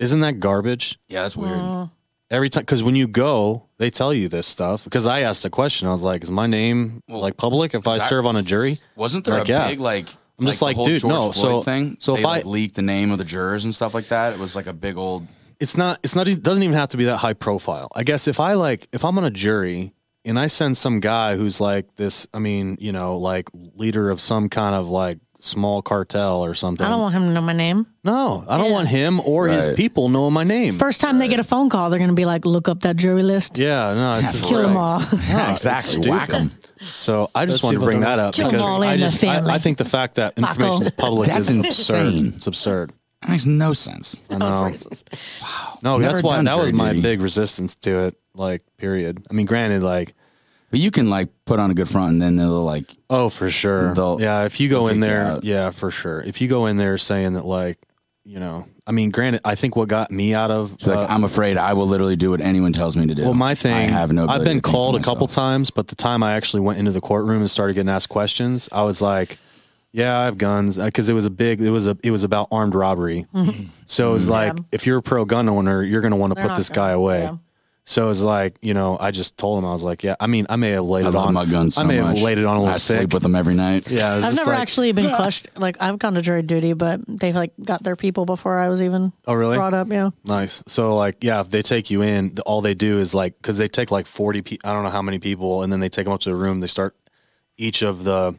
[0.00, 0.98] Isn't that garbage?
[1.08, 1.90] yeah, that's weird.
[2.28, 4.84] Every time, because when you go, they tell you this stuff.
[4.84, 7.98] Because I asked a question, I was like, "Is my name like public if I
[7.98, 9.68] that- serve on a jury?" Wasn't there Like, a yeah.
[9.68, 10.08] big like?
[10.42, 11.96] I'm just the like, whole dude, George no, Floyd so- thing.
[12.00, 14.32] so they if I- like, leaked the name of the jurors and stuff like that.
[14.34, 15.26] It was like a big old.
[15.60, 18.26] it's not it's not it doesn't even have to be that high profile i guess
[18.26, 19.92] if i like if i'm on a jury
[20.24, 24.20] and i send some guy who's like this i mean you know like leader of
[24.20, 27.52] some kind of like small cartel or something I don't want him to know my
[27.52, 27.86] name.
[28.02, 28.72] no i don't Yeah.
[28.72, 31.90] want him or his people knowing my name First time they get a phone call,
[31.90, 34.62] they're going to be like, look up that jury list, yeah no it's just kill
[34.62, 35.00] them all.
[35.28, 35.92] Yeah, exactly.
[36.02, 36.10] stupid.
[36.10, 36.50] Whack 'em.
[36.82, 38.82] So i just Those wanted to people bring don't that up Kill 'em because all
[38.82, 39.50] I the just I, family.
[39.52, 42.32] I think the fact that information is public That's is absurd insane.
[42.36, 44.16] it's absurd That makes no sense.
[44.30, 44.76] I know.
[45.82, 47.02] No, Never that's why done that was jury my duty.
[47.02, 48.16] big resistance to it.
[48.34, 49.24] Like, period.
[49.30, 50.14] I mean, granted, like,
[50.70, 53.50] But you can like put on a good front, and then they'll like Oh, for
[53.50, 53.94] sure.
[53.94, 55.44] They'll- yeah, if you go they'll in kick you there, out.
[55.44, 56.20] yeah, for sure.
[56.22, 57.78] If you go in there saying that, like,
[58.24, 61.12] you know, I mean, granted, I think what got me out of She's like, uh,
[61.12, 63.22] I'm afraid I will literally do what anyone tells me to do.
[63.24, 64.28] well, my thing, I have no.
[64.28, 66.78] I've been to think for called a couple times, but the time I actually went
[66.78, 69.38] into the courtroom and started getting asked questions, I was like,
[69.92, 72.48] "Yeah, I have guns," because it was a big, it was a, it was about
[72.52, 73.26] armed robbery.
[73.86, 74.64] So it was like, Yeah.
[74.72, 77.24] if you're a pro gun owner, you're going to want to put this guy away.
[77.24, 77.36] yeah.
[77.84, 80.14] So it's like, you know, I just told him I was like, yeah.
[80.20, 81.34] I mean, I may have laid I it love on.
[81.34, 81.74] my guns.
[81.74, 82.14] So I may much.
[82.18, 82.98] have laid it on a little I thick.
[82.98, 83.90] sleep with them every night.
[83.90, 85.50] Yeah, I've never like- actually been questioned.
[85.56, 88.82] Like I've gone to jury duty, but they've like got their people before I was
[88.82, 89.56] even Oh, really?
[89.56, 89.88] brought up.
[89.90, 90.10] Yeah.
[90.24, 90.62] Nice.
[90.68, 93.66] So like, yeah, if they take you in, all they do is like, because they
[93.66, 94.42] take like forty.
[94.42, 96.36] Pe- I don't know how many people, and then they take them up to the
[96.36, 96.60] room.
[96.60, 96.94] They start
[97.58, 98.36] each of the,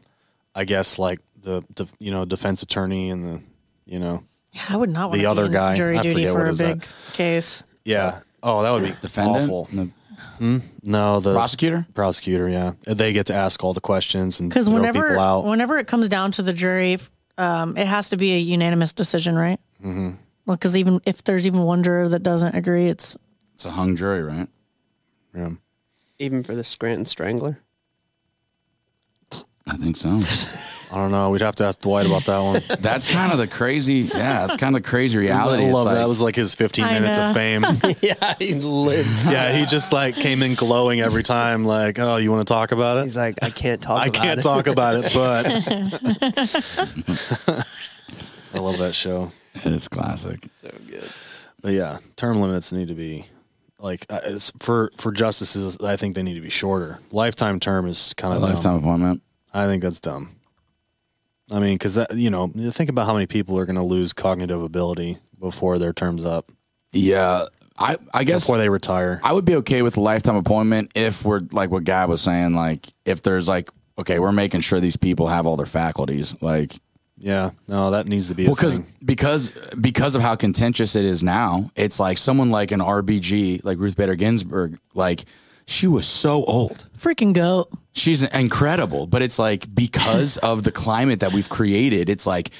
[0.54, 3.42] I guess like the, the you know defense attorney and the
[3.84, 6.24] you know Yeah, I would not want The to other be in guy, jury duty
[6.28, 6.78] for a is that.
[6.80, 7.62] big case.
[7.84, 8.20] yeah.
[8.46, 9.68] Oh, that would be Defendant, awful.
[9.72, 9.90] The
[10.82, 11.86] No, the prosecutor.
[11.94, 12.48] prosecutor.
[12.48, 15.44] Yeah, they get to ask all the questions and Because throw whenever people out.
[15.46, 16.98] whenever it comes down to the jury,
[17.38, 19.58] um, it has to be a unanimous decision, right?
[19.80, 20.10] Mm-hmm.
[20.46, 23.16] Well, because even if there's even one juror that doesn't agree, it's
[23.54, 24.48] It's a hung jury, right?
[25.34, 25.50] yeah.
[26.18, 27.58] Even for the Scranton Strangler.
[29.66, 30.10] I think so.
[30.94, 31.30] I don't know.
[31.30, 32.62] We'd have to ask Dwight about that one.
[32.78, 34.02] That's kind of the crazy.
[34.02, 35.66] Yeah, that's kind of the crazy reality.
[35.66, 36.06] I love like- that.
[36.06, 37.30] was like his 15 I minutes know.
[37.30, 37.64] of fame.
[38.00, 39.08] yeah, he lived.
[39.24, 41.64] yeah, he just like came in glowing every time.
[41.64, 43.02] Like, oh, you want to talk about it?
[43.02, 44.06] He's like, I can't talk.
[44.06, 44.20] About it.
[44.20, 44.42] I about can't it.
[44.44, 45.12] talk about it,
[47.52, 47.64] but
[48.54, 49.32] I love that show.
[49.56, 50.44] It's classic.
[50.44, 51.10] So good.
[51.60, 53.26] But yeah, term limits need to be
[53.80, 55.76] like uh, it's, for for justices.
[55.82, 57.00] I think they need to be shorter.
[57.10, 59.22] Lifetime term is kind of lifetime appointment.
[59.52, 60.36] I think that's dumb.
[61.50, 64.62] I mean, because you know, think about how many people are going to lose cognitive
[64.62, 66.50] ability before their term's up,
[66.92, 67.46] Yeah,
[67.78, 69.20] I I guess before they retire.
[69.22, 72.54] I would be okay with a lifetime appointment if we're like what Guy was saying.
[72.54, 76.34] Like if there's like okay, we're making sure these people have all their faculties.
[76.40, 76.76] Like
[77.18, 81.22] Yeah, no, that needs to be well, because because because of how contentious it is
[81.22, 85.24] now, it's like someone like an RBG, like Ruth Bader Ginsburg, like
[85.66, 86.86] she was so old.
[86.98, 87.68] freaking goat.
[87.92, 92.50] She's incredible, but it's like because of the climate that we've created, it's like,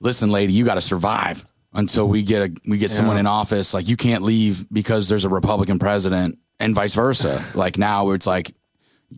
[0.00, 3.74] listen, lady, you got to survive until we get a we get someone in office.
[3.74, 7.44] Like you can't leave because there's a Republican president, and vice versa.
[7.54, 8.54] like now, it's like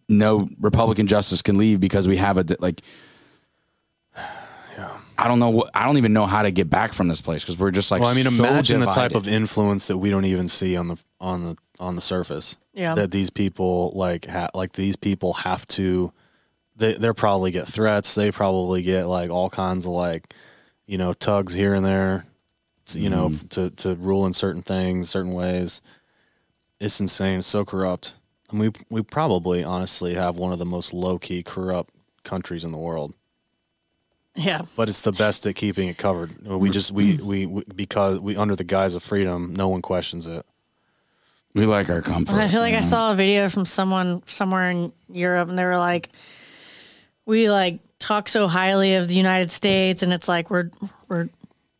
[0.09, 2.81] no Republican justice can leave because we have a di- like.
[5.19, 7.43] I don't know what I don't even know how to get back from this place
[7.43, 8.03] because we're just like.
[8.03, 10.89] Well, I mean, so imagine the type of influence that we don't even see on
[10.89, 12.57] the on the on the surface.
[12.74, 12.95] Yeah.
[12.95, 16.12] that these people like ha- like these people have to.
[16.77, 18.14] They they probably get threats.
[18.14, 20.35] They probably get like all kinds of like,
[20.87, 22.27] you know, tugs here and there.
[22.87, 23.47] to- You know, Mm-hmm.
[23.49, 25.81] to to rule in certain things, certain ways.
[26.79, 27.39] It's insane.
[27.39, 28.12] It's so corrupt.
[28.51, 32.72] And we we probably honestly have one of the most low key corrupt countries in
[32.72, 33.14] the world
[34.35, 34.62] Yeah.
[34.77, 36.47] but it's the best at keeping it covered.
[36.47, 40.27] We just we, we we because we under the guise of freedom, no one questions
[40.27, 40.45] it.
[41.57, 42.35] We like our comfort.
[42.37, 45.65] I feel like you I saw a video from someone somewhere in Europe, and they
[45.65, 46.11] were like,
[47.25, 50.71] "We like talk so highly of the United States, and it's like we're
[51.09, 51.29] we're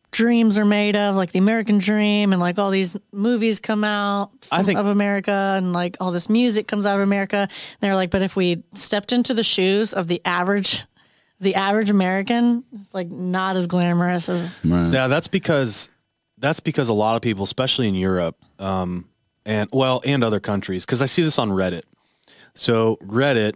[0.09, 4.31] dreams are made of, like the American dream, and like all these movies come out
[4.51, 7.49] I think- of America, and like all this music comes out of America." And
[7.79, 10.85] they're like, "But if we stepped into the shoes of the average
[11.39, 14.91] the average American, it's like not as glamorous as Right.
[14.91, 15.91] Yeah, that's because
[16.39, 19.05] that's because a lot of people, especially in Europe, um,
[19.47, 21.83] and well, and other countries, because I see this on Reddit.
[22.53, 23.55] So Reddit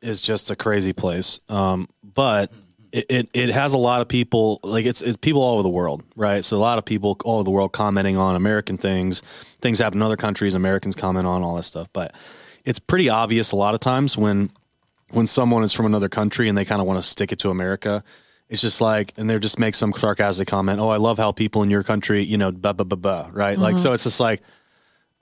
[0.00, 2.52] is just a crazy place, um, but
[2.92, 5.68] it, it it has a lot of people like it's it's people all over the
[5.68, 6.44] world, right?
[6.44, 9.20] So a lot of people all over the world commenting on American things,
[9.60, 12.14] things happen in other countries, Americans comment on all this stuff, but
[12.64, 14.50] it's pretty obvious a lot of times when
[15.10, 17.50] when someone is from another country and they kind of want to stick it to
[17.50, 18.04] America,
[18.48, 20.80] it's just like, and they just make some sarcastic comment.
[20.80, 23.58] Oh, I love how people in your country, you know, blah blah blah blah, right?
[23.58, 24.42] Like, so it's just like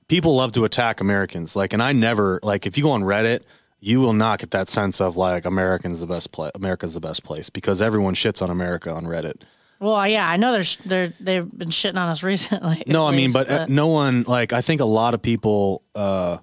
[0.08, 1.56] people love to attack Americans.
[1.56, 3.40] Like, and I never like if you go on Reddit,
[3.80, 6.52] you will not get that sense of like Americans the best place.
[6.54, 9.42] America's the best place because everyone shits on America on Reddit.
[9.80, 12.82] well, yeah, I know they're sh- they're they've been shitting on us recently.
[12.86, 15.22] No, I at mean, least, but, uh, no one like I think a lot of
[15.22, 16.38] people uh,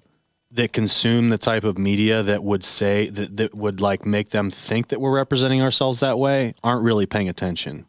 [0.54, 4.50] that consume the type of media that would say that that would like make them
[4.50, 7.86] think that we're representing ourselves that way aren't really paying attention.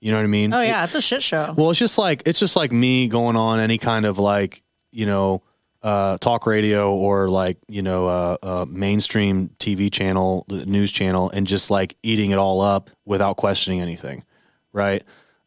[0.00, 0.54] You know what I mean?
[0.54, 1.54] oh yeah, it's a shit show.
[1.56, 5.04] Well, it's just like it's just like me going on any kind of like you
[5.04, 5.42] know
[5.82, 11.46] uh, talk radio or like you know uh, uh, mainstream TV channel, news channel, and
[11.46, 14.24] just like eating it all up without questioning anything,
[14.72, 15.02] right?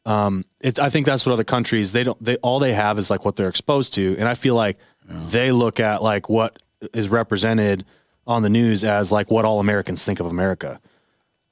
[0.06, 3.10] Um, it's I think that's what other countries they don't they all they have is
[3.10, 4.78] like what they're exposed to, and I feel like
[5.08, 6.62] they look at like what
[6.94, 7.86] is represented
[8.26, 10.80] on the news as like what all Americans think of America.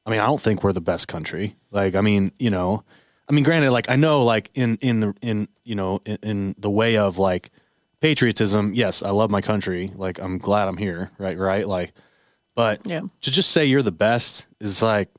[0.06, 1.56] I mean, I don't think we're the best country.
[1.70, 2.84] Like, I mean, you know,
[3.30, 6.56] I mean, granted, like I know, like in in the in you know in, in
[6.58, 7.50] the way of like
[8.02, 9.92] patriotism, yes, I love my country.
[9.96, 11.12] Like, I'm glad I'm here.
[11.20, 11.68] Right, right.
[11.68, 11.94] Like,
[12.56, 13.02] but Yeah.
[13.22, 15.10] to just say you're the best is like,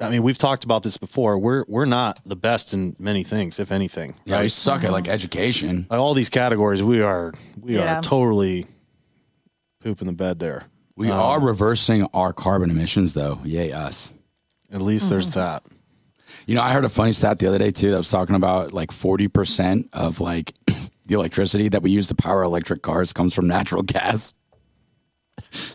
[0.00, 1.38] I mean, we've talked about this before.
[1.38, 4.14] We're we're not the best in many things, if anything.
[4.24, 4.50] Yeah, we right?
[4.50, 5.86] suck at like education.
[5.90, 7.98] Like all these categories, we are we Yeah.
[7.98, 8.66] are totally
[9.80, 10.64] pooping the bed there.
[10.96, 13.40] We um, are reversing our carbon emissions, though.
[13.44, 14.14] Yay, us.
[14.72, 15.40] At least there's mm-hmm.
[15.40, 15.64] that.
[16.46, 18.72] You know, I heard a funny stat the other day too that was talking about
[18.72, 20.54] like forty percent of like
[21.06, 24.34] the electricity that we use to power electric cars comes from natural gas.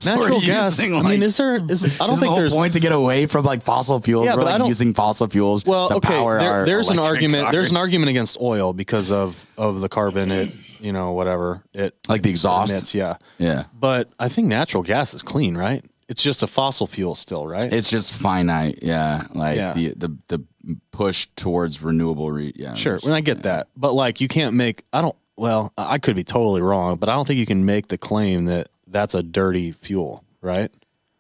[0.06, 0.78] Natural gas.
[0.78, 1.56] using, I mean, is there?
[1.56, 2.54] Is I don't the think whole there's.
[2.54, 4.26] point to get away from like fossil fuels.
[4.26, 6.08] Yeah, We're like using fossil fuels Well, to okay.
[6.08, 7.52] power there- there's an argument.
[7.52, 10.32] There's an argument against oil because of of the carbon.
[10.32, 12.72] It you know whatever it Like the exhaust?
[12.72, 15.84] emits, yeah, Yeah, but I think natural gas is clean, right?
[16.08, 17.66] It's just a fossil fuel still, right?
[17.66, 18.80] it's just finite.
[18.84, 19.74] Yeah, like Yeah.
[19.74, 20.44] the the the
[20.92, 22.32] push towards renewable.
[22.32, 24.84] Re- yeah, Sure, and I get that, but like you can't make.
[24.94, 25.16] I don't.
[25.38, 28.46] Well, I could be totally wrong, but I don't think you can make the claim
[28.46, 30.72] that that's a dirty fuel, right?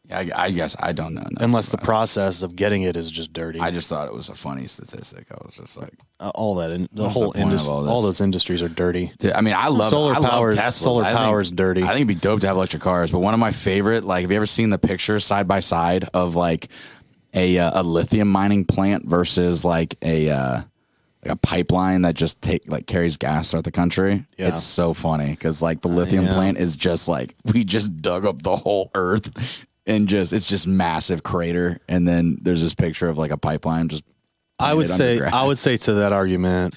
[0.07, 1.25] Yeah, I, I guess I don't know.
[1.39, 3.59] Unless the process of getting it is just dirty.
[3.59, 5.25] I just thought it was a funny statistic.
[5.31, 8.01] I was just like, Uh, all that, in, the What's the whole industry, all all,
[8.01, 9.11] those industries are dirty.
[9.17, 10.73] Dude, I mean, I love Solar I love power- Teslas.
[10.73, 11.81] solar power is dirty.
[11.83, 13.11] I think it'd be dope to have electric cars.
[13.11, 16.07] But one of my favorite, like, have you ever seen the picture side by side
[16.13, 16.69] of like
[17.33, 20.61] a uh, a lithium mining plant versus like a uh,
[21.25, 24.25] a pipeline that just take like carries gas throughout the country?
[24.37, 24.49] Yeah.
[24.49, 26.33] It's so funny because like the lithium yeah.
[26.33, 30.67] plant is just like we just dug up the whole earth and just it's just
[30.67, 34.03] massive crater, and then there's this picture of like a pipeline just.
[34.57, 35.19] I would say.
[35.19, 36.75] I would say to that argument,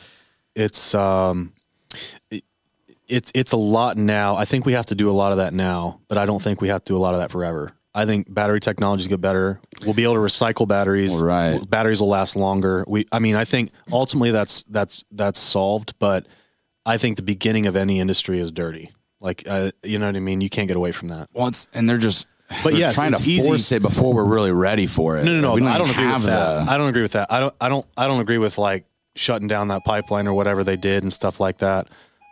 [0.55, 1.53] it's um,
[2.31, 2.43] it,
[3.07, 4.37] it's it's a lot now.
[4.37, 6.61] I think we have to do a lot of that now, but I don't think
[6.61, 7.73] we have to do a lot of that forever.
[7.99, 9.61] I think battery technologies get better.
[9.85, 11.21] We'll be able to recycle batteries.
[11.21, 11.59] Right.
[11.69, 12.85] Batteries will last longer.
[12.87, 15.95] We, I mean, I think ultimately that's that's that's solved.
[15.99, 16.27] But
[16.87, 18.93] I think the beginning of any industry is dirty.
[19.21, 20.41] Like, uh, you know what I mean?
[20.41, 21.29] You can't get away from that.
[21.33, 22.29] Well, it's, and they're just.
[22.63, 23.43] But yes, trying it's to easy.
[23.49, 25.25] force it before we're really ready for it.
[25.25, 25.67] No, no, no.
[25.67, 26.65] I don't agree with that.
[26.65, 27.33] the- I don't agree with that.
[27.33, 27.55] I don't.
[27.61, 27.87] I don't.
[27.97, 28.85] I don't agree with like
[29.17, 31.89] shutting down that pipeline or whatever they did and stuff like that.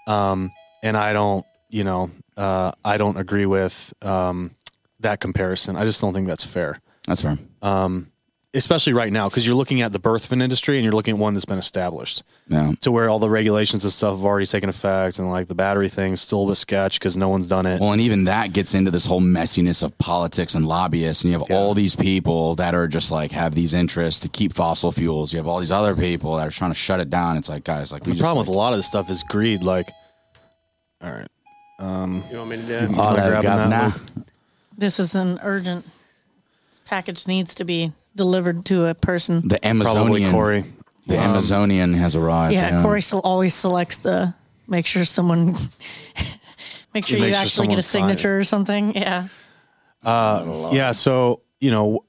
[0.07, 0.53] Um,
[0.85, 1.45] and I don't.
[1.71, 4.53] You know, uh, I don't agree with um,
[5.01, 5.77] that comparison.
[5.77, 7.39] I just don't think that's fair, That's fair.
[8.55, 11.15] especially right now because you're looking at the birth of an industry and you're looking
[11.17, 12.73] at one that's been established Yeah.
[12.81, 15.91] to where all the regulations and stuff have already taken effect and like the battery
[15.91, 17.79] thing's still a sketch because no one's done it.
[17.83, 21.39] Well, and even that gets into this whole messiness of politics and lobbyists, and you
[21.39, 25.35] have all these people that are just like have these interests to keep fossil fuels.
[25.35, 27.37] You have all these other people that are trying to shut it down.
[27.37, 29.11] It's like, guys, like we the just, problem like, with a lot of this stuff
[29.11, 29.63] is greed.
[29.63, 29.91] Like,
[31.03, 31.29] all right,
[31.79, 32.83] Um, You want me to do it?
[32.85, 34.03] Am
[34.79, 35.35] I that grabbing that governor.
[35.35, 35.41] one?
[35.41, 35.85] This is an urgent.
[36.71, 39.43] This package needs to be delivered to a person.
[39.49, 40.33] the probably Amazonian.
[40.33, 40.65] Corey.
[41.07, 42.55] The um, Amazonian has arrived.
[42.55, 44.35] Yeah, Corey still always selects the.
[44.69, 45.53] Make sure someone.
[46.95, 48.19] make sure He you sure actually get a sign it.
[48.19, 48.97] signature or something.
[48.97, 49.29] Yeah.
[50.03, 52.05] Uh, yeah, so you know,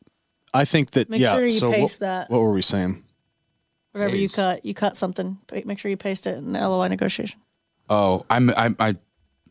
[0.54, 1.36] I think that Make yeah.
[1.36, 2.30] sure you so paste what, that.
[2.30, 3.04] what were we saying?
[3.92, 5.38] Whatever you cut, you cut something.
[5.66, 7.40] Make sure you paste it in the LOI negotiation.
[7.90, 8.96] Oh, I I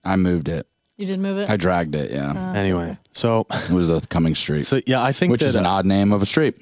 [0.05, 0.67] I moved it.
[0.97, 1.51] You did move it.
[1.51, 2.11] I dragged it.
[2.11, 5.57] Yeah, Anyway, so it was a Cummings Street, so yeah, I think which that, is
[5.57, 6.57] an uh, odd name of a street.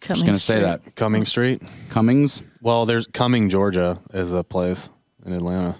[0.00, 0.60] Coming Just gonna say straight.
[0.62, 1.62] that Cumming Street.
[1.90, 2.42] Cummings.
[2.62, 4.88] Well, there's Cumming, Georgia, is a place
[5.26, 5.76] in Atlanta.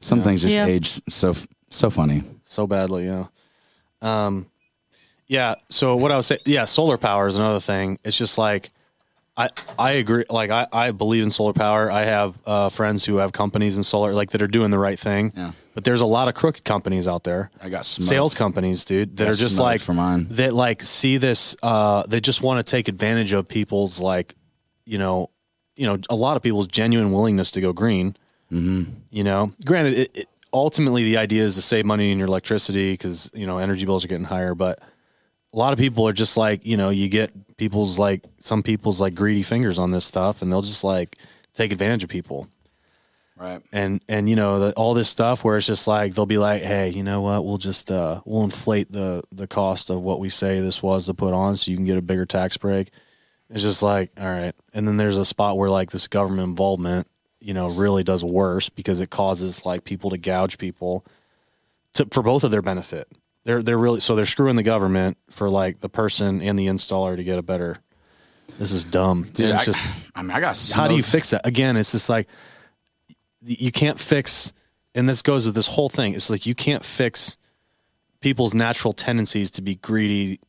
[0.00, 0.66] Some things just Yeah.
[0.66, 1.34] age so
[1.70, 2.24] so funny.
[2.42, 3.06] so badly.
[3.06, 3.26] Yeah.
[4.02, 4.46] Um,
[5.26, 5.54] yeah.
[5.70, 7.98] So what I was saying, yeah, solar power is another thing.
[8.04, 8.70] It's just like,
[9.36, 10.24] I, I agree.
[10.30, 11.90] Like I, I believe in solar power.
[11.90, 14.98] I have uh, friends who have companies in solar, like that are doing the right
[14.98, 15.32] thing.
[15.36, 15.52] Yeah.
[15.74, 17.50] But there's a lot of crooked companies out there.
[17.60, 18.08] I got smoked.
[18.08, 20.28] sales companies, dude, that Got are just like for mine.
[20.30, 20.54] that.
[20.54, 21.56] Like see this.
[21.62, 24.36] Uh, they just want to take advantage of people's like,
[24.86, 25.30] you know,
[25.74, 28.16] you know, a lot of people's genuine willingness to go green.
[28.52, 28.92] Mm-hmm.
[29.10, 32.92] You know, granted, it, it, ultimately the idea is to save money in your electricity
[32.92, 34.78] because you know energy bills are getting higher, but
[35.52, 39.00] a lot of people are just like, you know, you get people's like some people's
[39.00, 41.18] like greedy fingers on this stuff, and they'll just like
[41.54, 42.48] take advantage of people.
[43.36, 43.60] Right.
[43.72, 46.62] and and you know the, all this stuff where it's just like they'll be like
[46.62, 47.44] hey you know what?
[47.44, 51.14] We'll just uh we'll inflate the the cost of what we say this was to
[51.14, 52.90] put on so you can get a bigger tax break.
[53.50, 54.54] It's just like all right.
[54.72, 57.08] And then there's a spot where like this government involvement
[57.40, 61.04] you know really does worse because it causes like people to gouge people
[61.94, 63.08] to for both of their benefit
[63.44, 67.16] they're they're really so they're screwing the government for like the person and the installer
[67.16, 67.78] to get a better
[68.58, 70.58] this is dumb Dude, I, it's just I mean, I got.
[70.74, 72.28] how do you fix that again it's just like
[73.42, 74.52] you can't fix
[74.94, 77.36] and this goes with this whole thing it's like you can't fix
[78.20, 80.40] people's natural tendencies to be greedy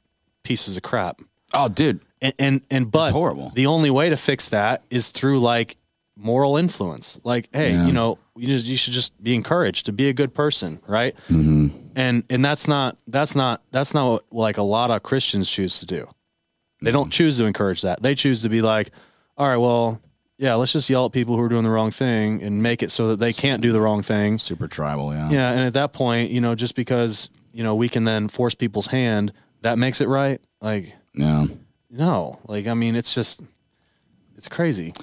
[0.44, 1.22] pieces of crap
[1.54, 2.02] Oh, dude.
[2.22, 3.52] and and, and but horrible.
[3.56, 5.78] the only way to fix that is through like
[6.18, 7.86] moral influence like hey Yeah.
[7.88, 11.14] you know you, just, you should just be encouraged to be a good person right
[11.30, 11.68] Mm-hmm.
[11.96, 15.80] and and that's not that's not that's not what like a lot of christians choose
[15.80, 16.08] to do
[16.82, 18.92] they don't choose to encourage that they choose to be like
[19.38, 20.00] all right well
[20.38, 22.92] yeah let's just yell at people who are doing the wrong thing and make it
[22.92, 25.14] so that they can't do the wrong thing Super tribal.
[25.14, 25.30] Yeah.
[25.30, 28.56] yeah and at that point you know just because you know we can then force
[28.56, 31.48] people's hand that makes it right like Yeah.
[31.90, 33.42] no like i mean it's just
[34.38, 34.94] it's crazy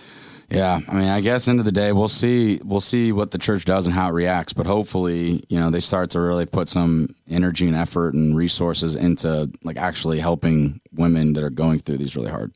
[0.54, 2.60] Yeah, I mean, I guess end of the day, we'll see.
[2.62, 4.52] We'll see what the church does and how it reacts.
[4.52, 8.94] But hopefully, you know, they start to really put some energy and effort and resources
[8.94, 12.52] into like actually helping women that are going through these really hard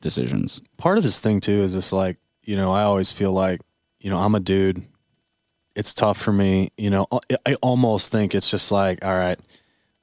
[0.00, 0.60] decisions.
[0.78, 3.60] part of this thing too is just like you know i always feel like
[4.00, 4.82] you know i'm a dude
[5.76, 7.06] it's tough for me you know
[7.46, 9.38] i almost think it's just like all right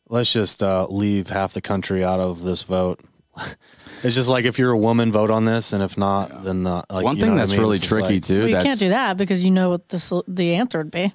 [0.07, 3.01] let's just uh, leave half the country out of this vote
[4.03, 6.89] it's just like if you're a woman vote on this and if not then not
[6.91, 7.59] like, One you thing know what I that's mean?
[7.61, 8.39] really It's tricky like- too.
[8.39, 11.13] Well, you can't do that because you know what the the answer would be.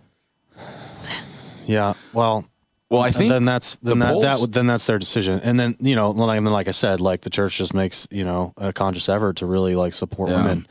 [1.67, 2.45] yeah well
[2.91, 5.41] Well, I think then that's then the that, that polls- would then that's their decision
[5.41, 8.07] and then you know like, and then like i said like the church just makes
[8.11, 10.37] you know a conscious effort to really like support Yeah.
[10.43, 10.67] women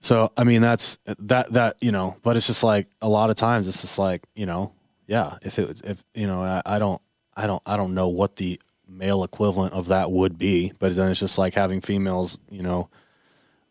[0.00, 3.36] so i mean that's that that you know but it's just like a lot of
[3.36, 4.72] times it's just like you know
[5.06, 7.00] yeah if it was if you know I, I don't
[7.36, 8.60] i don't i don't know what the
[8.94, 12.88] male equivalent of that would be but then it's just like having females you know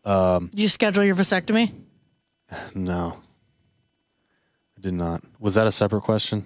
[0.04, 1.72] um, Did you schedule your vasectomy?
[2.74, 3.16] no
[4.76, 6.44] i did not was that a separate question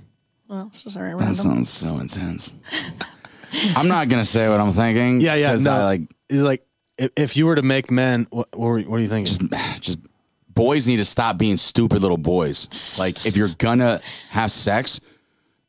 [0.49, 1.35] Well, it's just very that random.
[1.35, 2.55] sounds so intense.
[3.77, 5.21] I'm not gonna say what I'm thinking.
[5.21, 5.57] yeah yeah.
[5.57, 6.65] no I, like He's like
[6.99, 9.81] if, if you were to make men what, what, were- what are you thinking just
[9.83, 9.99] just
[10.49, 12.97] boys need to stop being stupid little boys.
[12.99, 14.01] Like if you're gonna
[14.31, 15.01] have sex,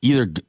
[0.02, 0.42] either g-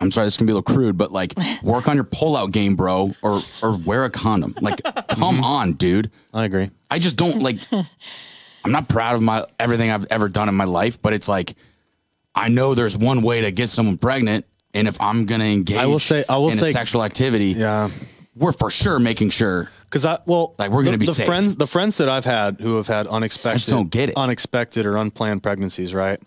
[0.00, 2.76] I'm sorry, this can be a little crude, but like work on your pullout game,
[2.76, 4.54] bro, or or wear a condom.
[4.60, 5.44] Like, come mm-hmm.
[5.44, 6.10] on, dude.
[6.32, 7.58] i agree I just don't like.
[8.64, 11.54] I'm not proud of my everything I've ever done in my life, but it's like
[12.34, 15.86] I know there's one way to get someone pregnant, and if I'm gonna engage, I
[15.86, 17.90] will say- I will in say- a sexual activity, yeah
[18.38, 19.70] we're for sure making sure.
[19.84, 21.26] Because I well, Like, we're gonna be the safe.
[21.26, 21.56] friends.
[21.56, 24.16] The friends that I've had who have had unexpected, don't get it.
[24.16, 25.94] unexpected or unplanned pregnancies.
[25.94, 26.20] Right,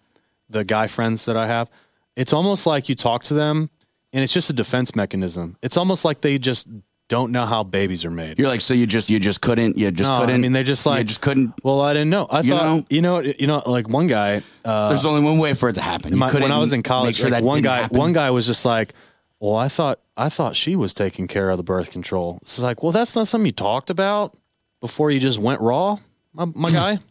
[0.49, 1.69] the guy friends that I have,
[2.15, 3.69] it's almost like you talk to them,
[4.13, 5.57] and it's just a defense mechanism.
[5.61, 6.67] It's almost like they just
[7.07, 8.39] don't know how babies are made.
[8.39, 10.35] You're like, so you just you just couldn't you just No, couldn't.
[10.35, 11.53] I mean, they just like you just couldn't.
[11.63, 12.25] Well, I didn't know.
[12.29, 12.85] I You thought know?
[12.89, 14.41] you know you know like one guy.
[14.63, 16.11] Uh, There's only one way for it to happen.
[16.11, 17.97] You my, when I was in college, sure like one guy happen?
[17.97, 18.93] one guy was just like,
[19.39, 22.81] "Well, I thought I thought she was taking care of the birth control." It's like,
[22.81, 24.37] well, that's not something you talked about
[24.79, 25.97] before you just went raw,
[26.33, 26.99] my, my guy.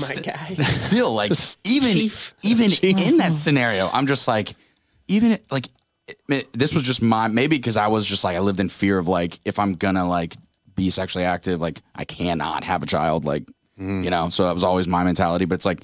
[0.00, 0.54] My guy.
[0.64, 1.32] still like
[1.64, 2.34] even Chief.
[2.42, 4.54] even in that scenario i'm just like
[5.08, 5.68] even like
[6.28, 8.98] it- this was just my maybe because i was just like i lived in fear
[8.98, 10.36] of like if i'm gonna like
[10.74, 13.44] be sexually active like i cannot have a child like
[13.78, 14.02] Mm.
[14.02, 15.82] you know so that was always my mentality but it's like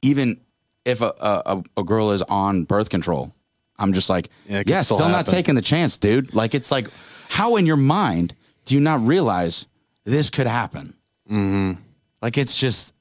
[0.00, 0.40] even
[0.86, 3.34] if a, a, a- a girl is on birth control
[3.78, 6.88] i'm just like Yeah, yeah, still, still not taking the chance dude like it's like
[7.28, 8.34] how in your mind
[8.64, 9.66] do you not realize
[10.04, 10.94] this could happen
[11.30, 11.82] Mm-hmm.
[12.22, 12.93] like it's just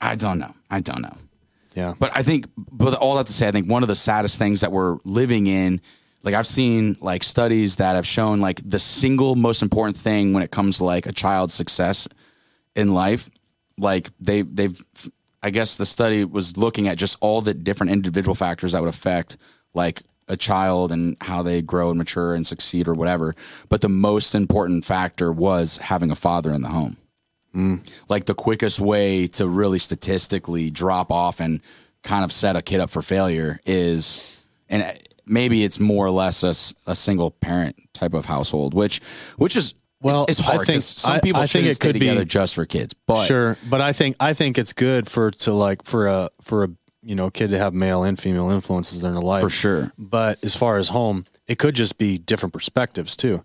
[0.00, 1.16] i don't know i don't know
[1.74, 1.94] Yeah.
[1.98, 4.62] But I think, but all that to say, I think one of the saddest things
[4.62, 5.80] that we're living in,
[6.24, 10.42] like I've seen like studies that have shown like the single most important thing when
[10.42, 12.08] it comes to like a child's success
[12.74, 13.30] in life,
[13.76, 14.76] like they they've,
[15.40, 18.88] I guess the study was looking at just all the different individual factors that would
[18.88, 19.36] affect
[19.72, 23.34] like a child and how they grow and mature and succeed or whatever.
[23.68, 26.96] But the most important factor was having a father in the home
[28.08, 31.60] like the quickest way to really statistically drop off and
[32.02, 36.42] kind of set a kid up for failure is and maybe it's more or less
[36.44, 36.50] a,
[36.90, 39.00] a single parent type of household which
[39.36, 42.24] which is Well, it's, it's I hard think- some people I think it could be-
[42.24, 45.82] just for kids but sure, but I think I think it's good for to like
[45.84, 46.68] for a for a
[47.02, 49.92] you know kid to have male and female influences in their life For sure.
[49.98, 53.42] But as far as home, it could just be different perspectives too.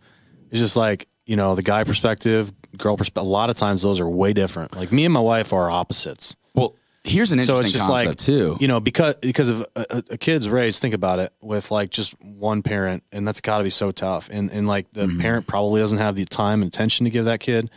[0.51, 3.23] It's just like you know the guy perspective, girl perspective.
[3.27, 4.75] A lot of times those are way different.
[4.75, 6.35] Like me and my wife are opposites.
[6.53, 9.61] well here's an So interesting it's just concept like too you know because because of
[9.75, 10.81] a, a- a kid's raised.
[10.81, 14.29] Think about it with like just one parent, and that's got to be so tough.
[14.31, 15.21] And and like the Mm-hmm.
[15.21, 17.69] parent probably doesn't have the time and attention to give that kid,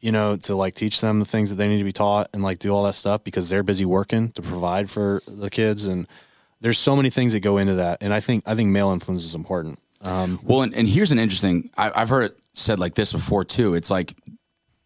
[0.00, 2.42] you know, to like teach them the things that they need to be taught and
[2.42, 5.86] like do all that stuff because they're busy working to provide for the kids.
[5.86, 6.06] And
[6.62, 7.98] there's so many things that go into that.
[8.00, 9.78] And I think I think male influence is important.
[10.04, 11.70] Um, Well, and, and here's an interesting.
[11.76, 13.74] I, I've heard it said like this before too.
[13.74, 14.14] It's like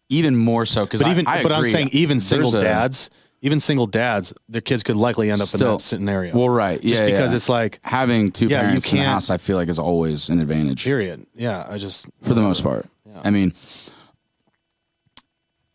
[0.09, 2.61] even more so because but even I, I but I'm saying even There's single a-
[2.61, 3.09] dads,
[3.41, 6.35] even single dads, their kids could likely end up in Still- that scenario.
[6.37, 7.35] Well, right, Just yeah, because yeah.
[7.35, 9.29] it's like having two Yeah, parents in the house.
[9.29, 10.83] I feel like is always an advantage.
[10.85, 11.25] period.
[11.35, 12.85] Yeah, I just for the most part.
[13.23, 13.53] I mean,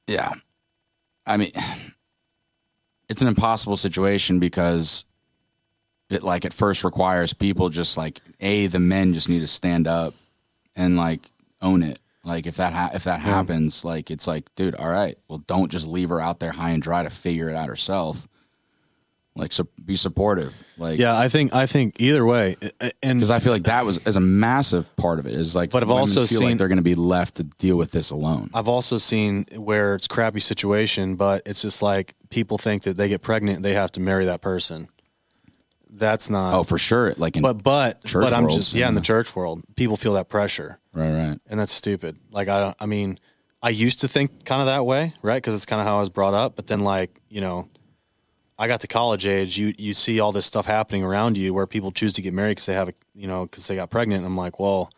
[0.06, 0.30] yeah.
[1.26, 1.52] I mean,
[3.08, 5.04] it's an impossible situation because
[6.10, 9.86] it like at first requires people just like a the men just need to stand
[9.86, 10.12] up
[10.76, 11.30] and like
[11.62, 11.98] own it.
[12.24, 15.70] Like if that ha- if that happens, like it's like, dude, all right, well, don't
[15.70, 18.28] just leave her out there high and dry to figure it out herself.
[19.34, 20.52] Like, so be supportive.
[20.76, 22.56] Like, Yeah, I think I think either way,
[23.02, 25.70] and because I feel like that was as a massive part of it is like,
[25.70, 28.10] But I've also feel seen- like they're going to be left to deal with this
[28.10, 28.50] alone.
[28.52, 33.08] I've also seen where it's crappy situation, but it's just like people think that they
[33.08, 34.88] get pregnant, they have to marry that person.
[35.94, 36.54] That's not.
[36.54, 37.14] Oh, for sure.
[37.18, 40.14] Like in but but church but I'm just yeah, in the church world, people feel
[40.14, 41.38] that pressure, right, right.
[41.46, 42.18] and that's stupid.
[42.30, 42.76] Like I don't.
[42.80, 43.18] I mean,
[43.62, 45.36] I used to think kind of that way, right?
[45.36, 46.56] Because it's kind of how I was brought up.
[46.56, 47.68] But then, like you know,
[48.58, 49.58] I got to college age.
[49.58, 52.52] You you see all this stuff happening around you where people choose to get married
[52.52, 54.18] because they have a you know because they got pregnant.
[54.24, 54.90] And I'm like, well,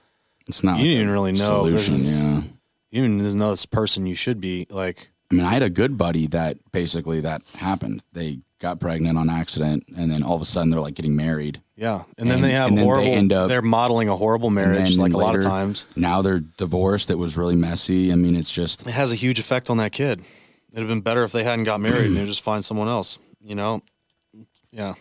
[0.47, 0.77] It's not.
[0.79, 2.43] You like didn't even really know Solution, is- yeah.
[2.93, 5.11] you even know this person you should be like.
[5.31, 8.03] I mean, I had a good buddy that basically that happened.
[8.13, 11.61] They got pregnant on accident, and then all of a sudden they're like getting married.
[11.77, 13.13] Yeah, and then they have and then they horrible.
[13.13, 15.87] end up- they're modeling a horrible marriage, like a lot of times.
[15.97, 17.11] Now they're divorced.
[17.11, 18.13] It was really messy.
[18.13, 20.21] I mean, it's just It has a huge effect on that kid.
[20.73, 23.19] It'd have been better if they hadn't got married and they just find someone else.
[23.43, 23.81] You know,
[24.71, 24.95] yeah.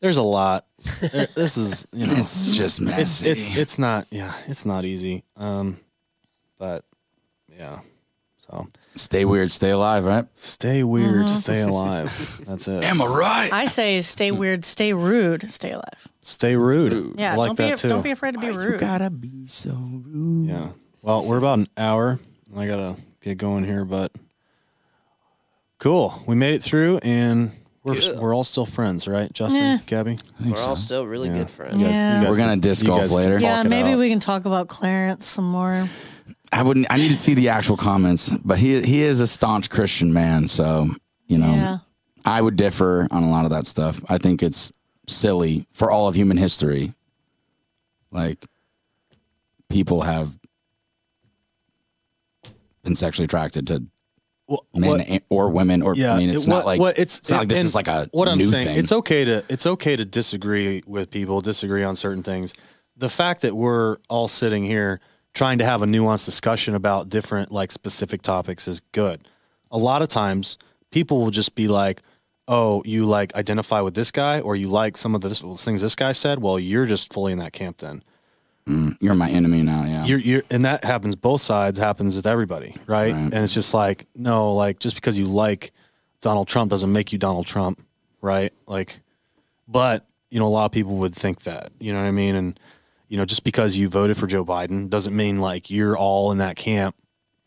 [0.00, 0.66] There's a lot.
[1.00, 3.02] There- this is you know, it's just messy.
[3.02, 5.24] it's it's it's not yeah, it's not easy.
[5.36, 5.78] Um,
[6.58, 6.84] but
[7.54, 7.80] yeah.
[8.48, 8.68] So
[9.00, 10.26] stay weird, stay alive, right?
[10.34, 11.34] stay weird, mm-hmm.
[11.34, 12.42] stay alive.
[12.46, 12.84] That's it.
[12.84, 13.52] Am I right?
[13.52, 16.08] I say stay weird, stay rude, stay alive.
[16.22, 17.14] Stay rude.
[17.18, 17.88] Yeah, I like don't that be too.
[17.88, 18.72] don't be afraid to be rude.
[18.72, 20.48] You gotta be so rude.
[20.48, 20.68] Yeah.
[21.02, 22.18] Well, we're about an hour.
[22.56, 24.12] I gotta get going here, but
[25.78, 26.22] cool.
[26.26, 27.52] We made it through, and
[27.84, 28.18] we're Good.
[28.18, 29.78] we're all still friends, right, Justin, Yeah.
[29.86, 30.18] Gabby?
[30.38, 30.82] I think We're all so.
[30.82, 31.38] still really Yeah.
[31.38, 31.74] good friends.
[31.82, 32.28] Guys- Yeah.
[32.28, 33.34] We're gonna disc you golf guys can later.
[33.36, 33.98] talk Yeah, it maybe out.
[33.98, 35.88] we can talk about Clarence some more.
[36.52, 36.86] I wouldn't.
[36.90, 40.48] I need to see the actual comments, but he he is a staunch Christian man,
[40.48, 40.88] so
[41.26, 41.78] you know, Yeah.
[42.24, 44.02] I would differ on a lot of that stuff.
[44.08, 44.72] I think it's
[45.06, 46.92] silly for all of human history.
[48.10, 48.44] Like
[49.68, 50.36] people have
[52.82, 53.84] been sexually attracted to
[54.48, 56.98] Well, men what- or women, or yeah, I mean, it's it- not what- like what-
[56.98, 58.66] it's, it's not like this is like a what I'm saying.
[58.66, 58.76] thing.
[58.78, 62.52] It's okay to it's okay to disagree with people, disagree on certain things.
[62.96, 65.00] The fact that we're all sitting here
[65.34, 69.26] trying to have a nuanced discussion about different like specific topics is good.
[69.70, 70.58] A lot of times
[70.90, 72.02] people will just be like,
[72.48, 75.94] "Oh, you like identify with this guy or you like some of the things this
[75.94, 78.02] guy said." Well, you're just fully in that camp then.
[78.68, 79.84] Mm, you're my enemy now.
[79.84, 83.12] Yeah, You're, you're, and that happens both sides happens with everybody, right?
[83.12, 83.14] Right.
[83.14, 85.72] And it's just like, no, like just because you like
[86.20, 87.84] Donald Trump doesn't make you Donald Trump,
[88.20, 88.52] right?
[88.66, 89.00] Like,
[89.66, 92.36] but you know, a lot of people would think that, you know what I mean?
[92.36, 92.60] And
[93.10, 96.38] you know, just because you voted for Joe Biden doesn't mean like you're all in
[96.38, 96.94] that camp,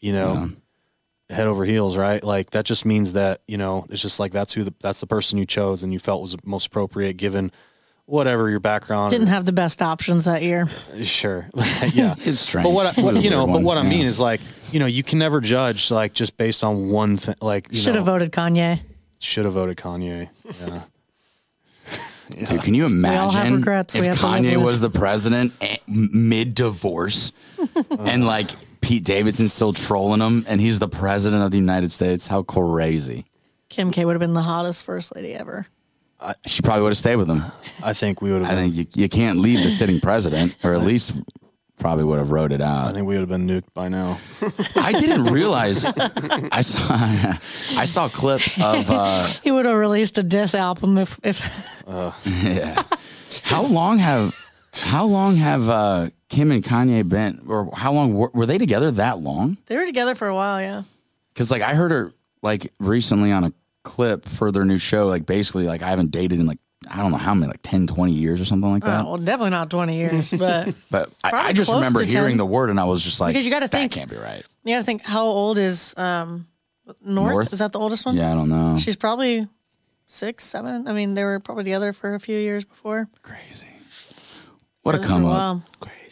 [0.01, 0.49] you know,
[1.29, 2.21] head over heels, right?
[2.21, 5.07] Like that just means that you know it's just like that's who the, that's the
[5.07, 7.49] person you chose and you felt was most appropriate given
[8.05, 9.11] whatever your background.
[9.11, 10.67] Didn't or- have the best options that year.
[11.01, 11.49] Sure.
[11.93, 12.15] yeah.
[12.25, 12.65] It's strange.
[12.65, 13.89] But what, I, what you know, weird but one, what I yeah.
[13.89, 14.41] mean is like,
[14.71, 17.35] you know, you can never judge like just based on one thing.
[17.41, 18.81] Like, you Should have voted Kanye.
[19.19, 20.29] Should have voted Kanye.
[20.59, 20.81] Yeah.
[22.29, 24.89] Dude, can you imagine all have regrets we if have to live Kanye was the
[24.89, 27.31] president eh, mid divorce
[27.99, 28.49] and like
[28.81, 32.27] Pete Davidson's still trolling him and he's the president of the United States?
[32.27, 33.25] How crazy.
[33.69, 35.67] Kim K would have been the hottest first lady ever.
[36.19, 37.43] Uh, she probably would have stayed with him.
[37.83, 38.51] I think we would have.
[38.51, 41.13] I think you, you can't leave the sitting president, or at least
[41.83, 42.87] probably would have wrote it out.
[42.87, 44.17] I think we would have been nuked by now.
[44.77, 45.83] I didn't realize.
[45.83, 46.79] I saw
[47.77, 51.41] I saw a clip of uh, He would have released a diss album if if
[51.85, 52.83] yeah.
[53.43, 54.33] How long have
[54.73, 58.89] how long have uh, Kim and Kanye been, or how long were, were they together?
[58.89, 59.57] That long?
[59.65, 60.61] they were together for a while.
[60.61, 60.83] Yeah.
[61.33, 63.53] Because like I heard her like recently on a
[63.83, 65.07] clip for their new show.
[65.07, 66.59] Like basically, like I haven't dated in like
[66.89, 69.03] I don't know how many, like 10, 20 years or something like that.
[69.05, 72.37] Oh, well, definitely not 20 years, but but I, I just remember hearing 10.
[72.37, 74.43] the word and I was just like, Because you gotta that think- can't be right.
[74.63, 76.47] you got to think how old is um
[77.03, 77.33] North?
[77.33, 77.53] North?
[77.53, 78.15] Is that the oldest one?
[78.17, 78.77] Yeah, I don't know.
[78.77, 79.47] She's probably
[80.07, 80.87] six, seven.
[80.87, 83.07] I mean, they were probably together for a few years before.
[83.21, 83.67] crazy.
[84.81, 85.61] What a For come up.
[85.79, 86.02] Crazy.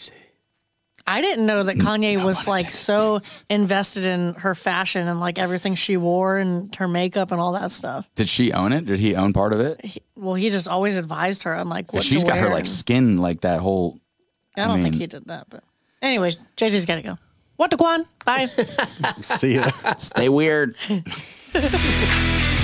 [1.07, 1.81] I didn't know that mm.
[1.81, 6.87] Kanye was like so invested in her fashion and like everything she wore and her
[6.87, 8.09] makeup and all that stuff.
[8.15, 8.85] Did she own it?
[8.85, 9.83] Did he own part of it?
[9.83, 12.49] He, well, he just always advised her on like what Because she's to got her
[12.49, 13.99] like and- skin like that whole.
[14.57, 15.63] I don't I think he did that, but
[16.01, 17.17] anyways, JJ's got to go.
[17.55, 18.05] What to Quan?
[18.25, 18.45] Bye.
[19.21, 19.69] See ya.
[19.97, 20.75] Stay weird.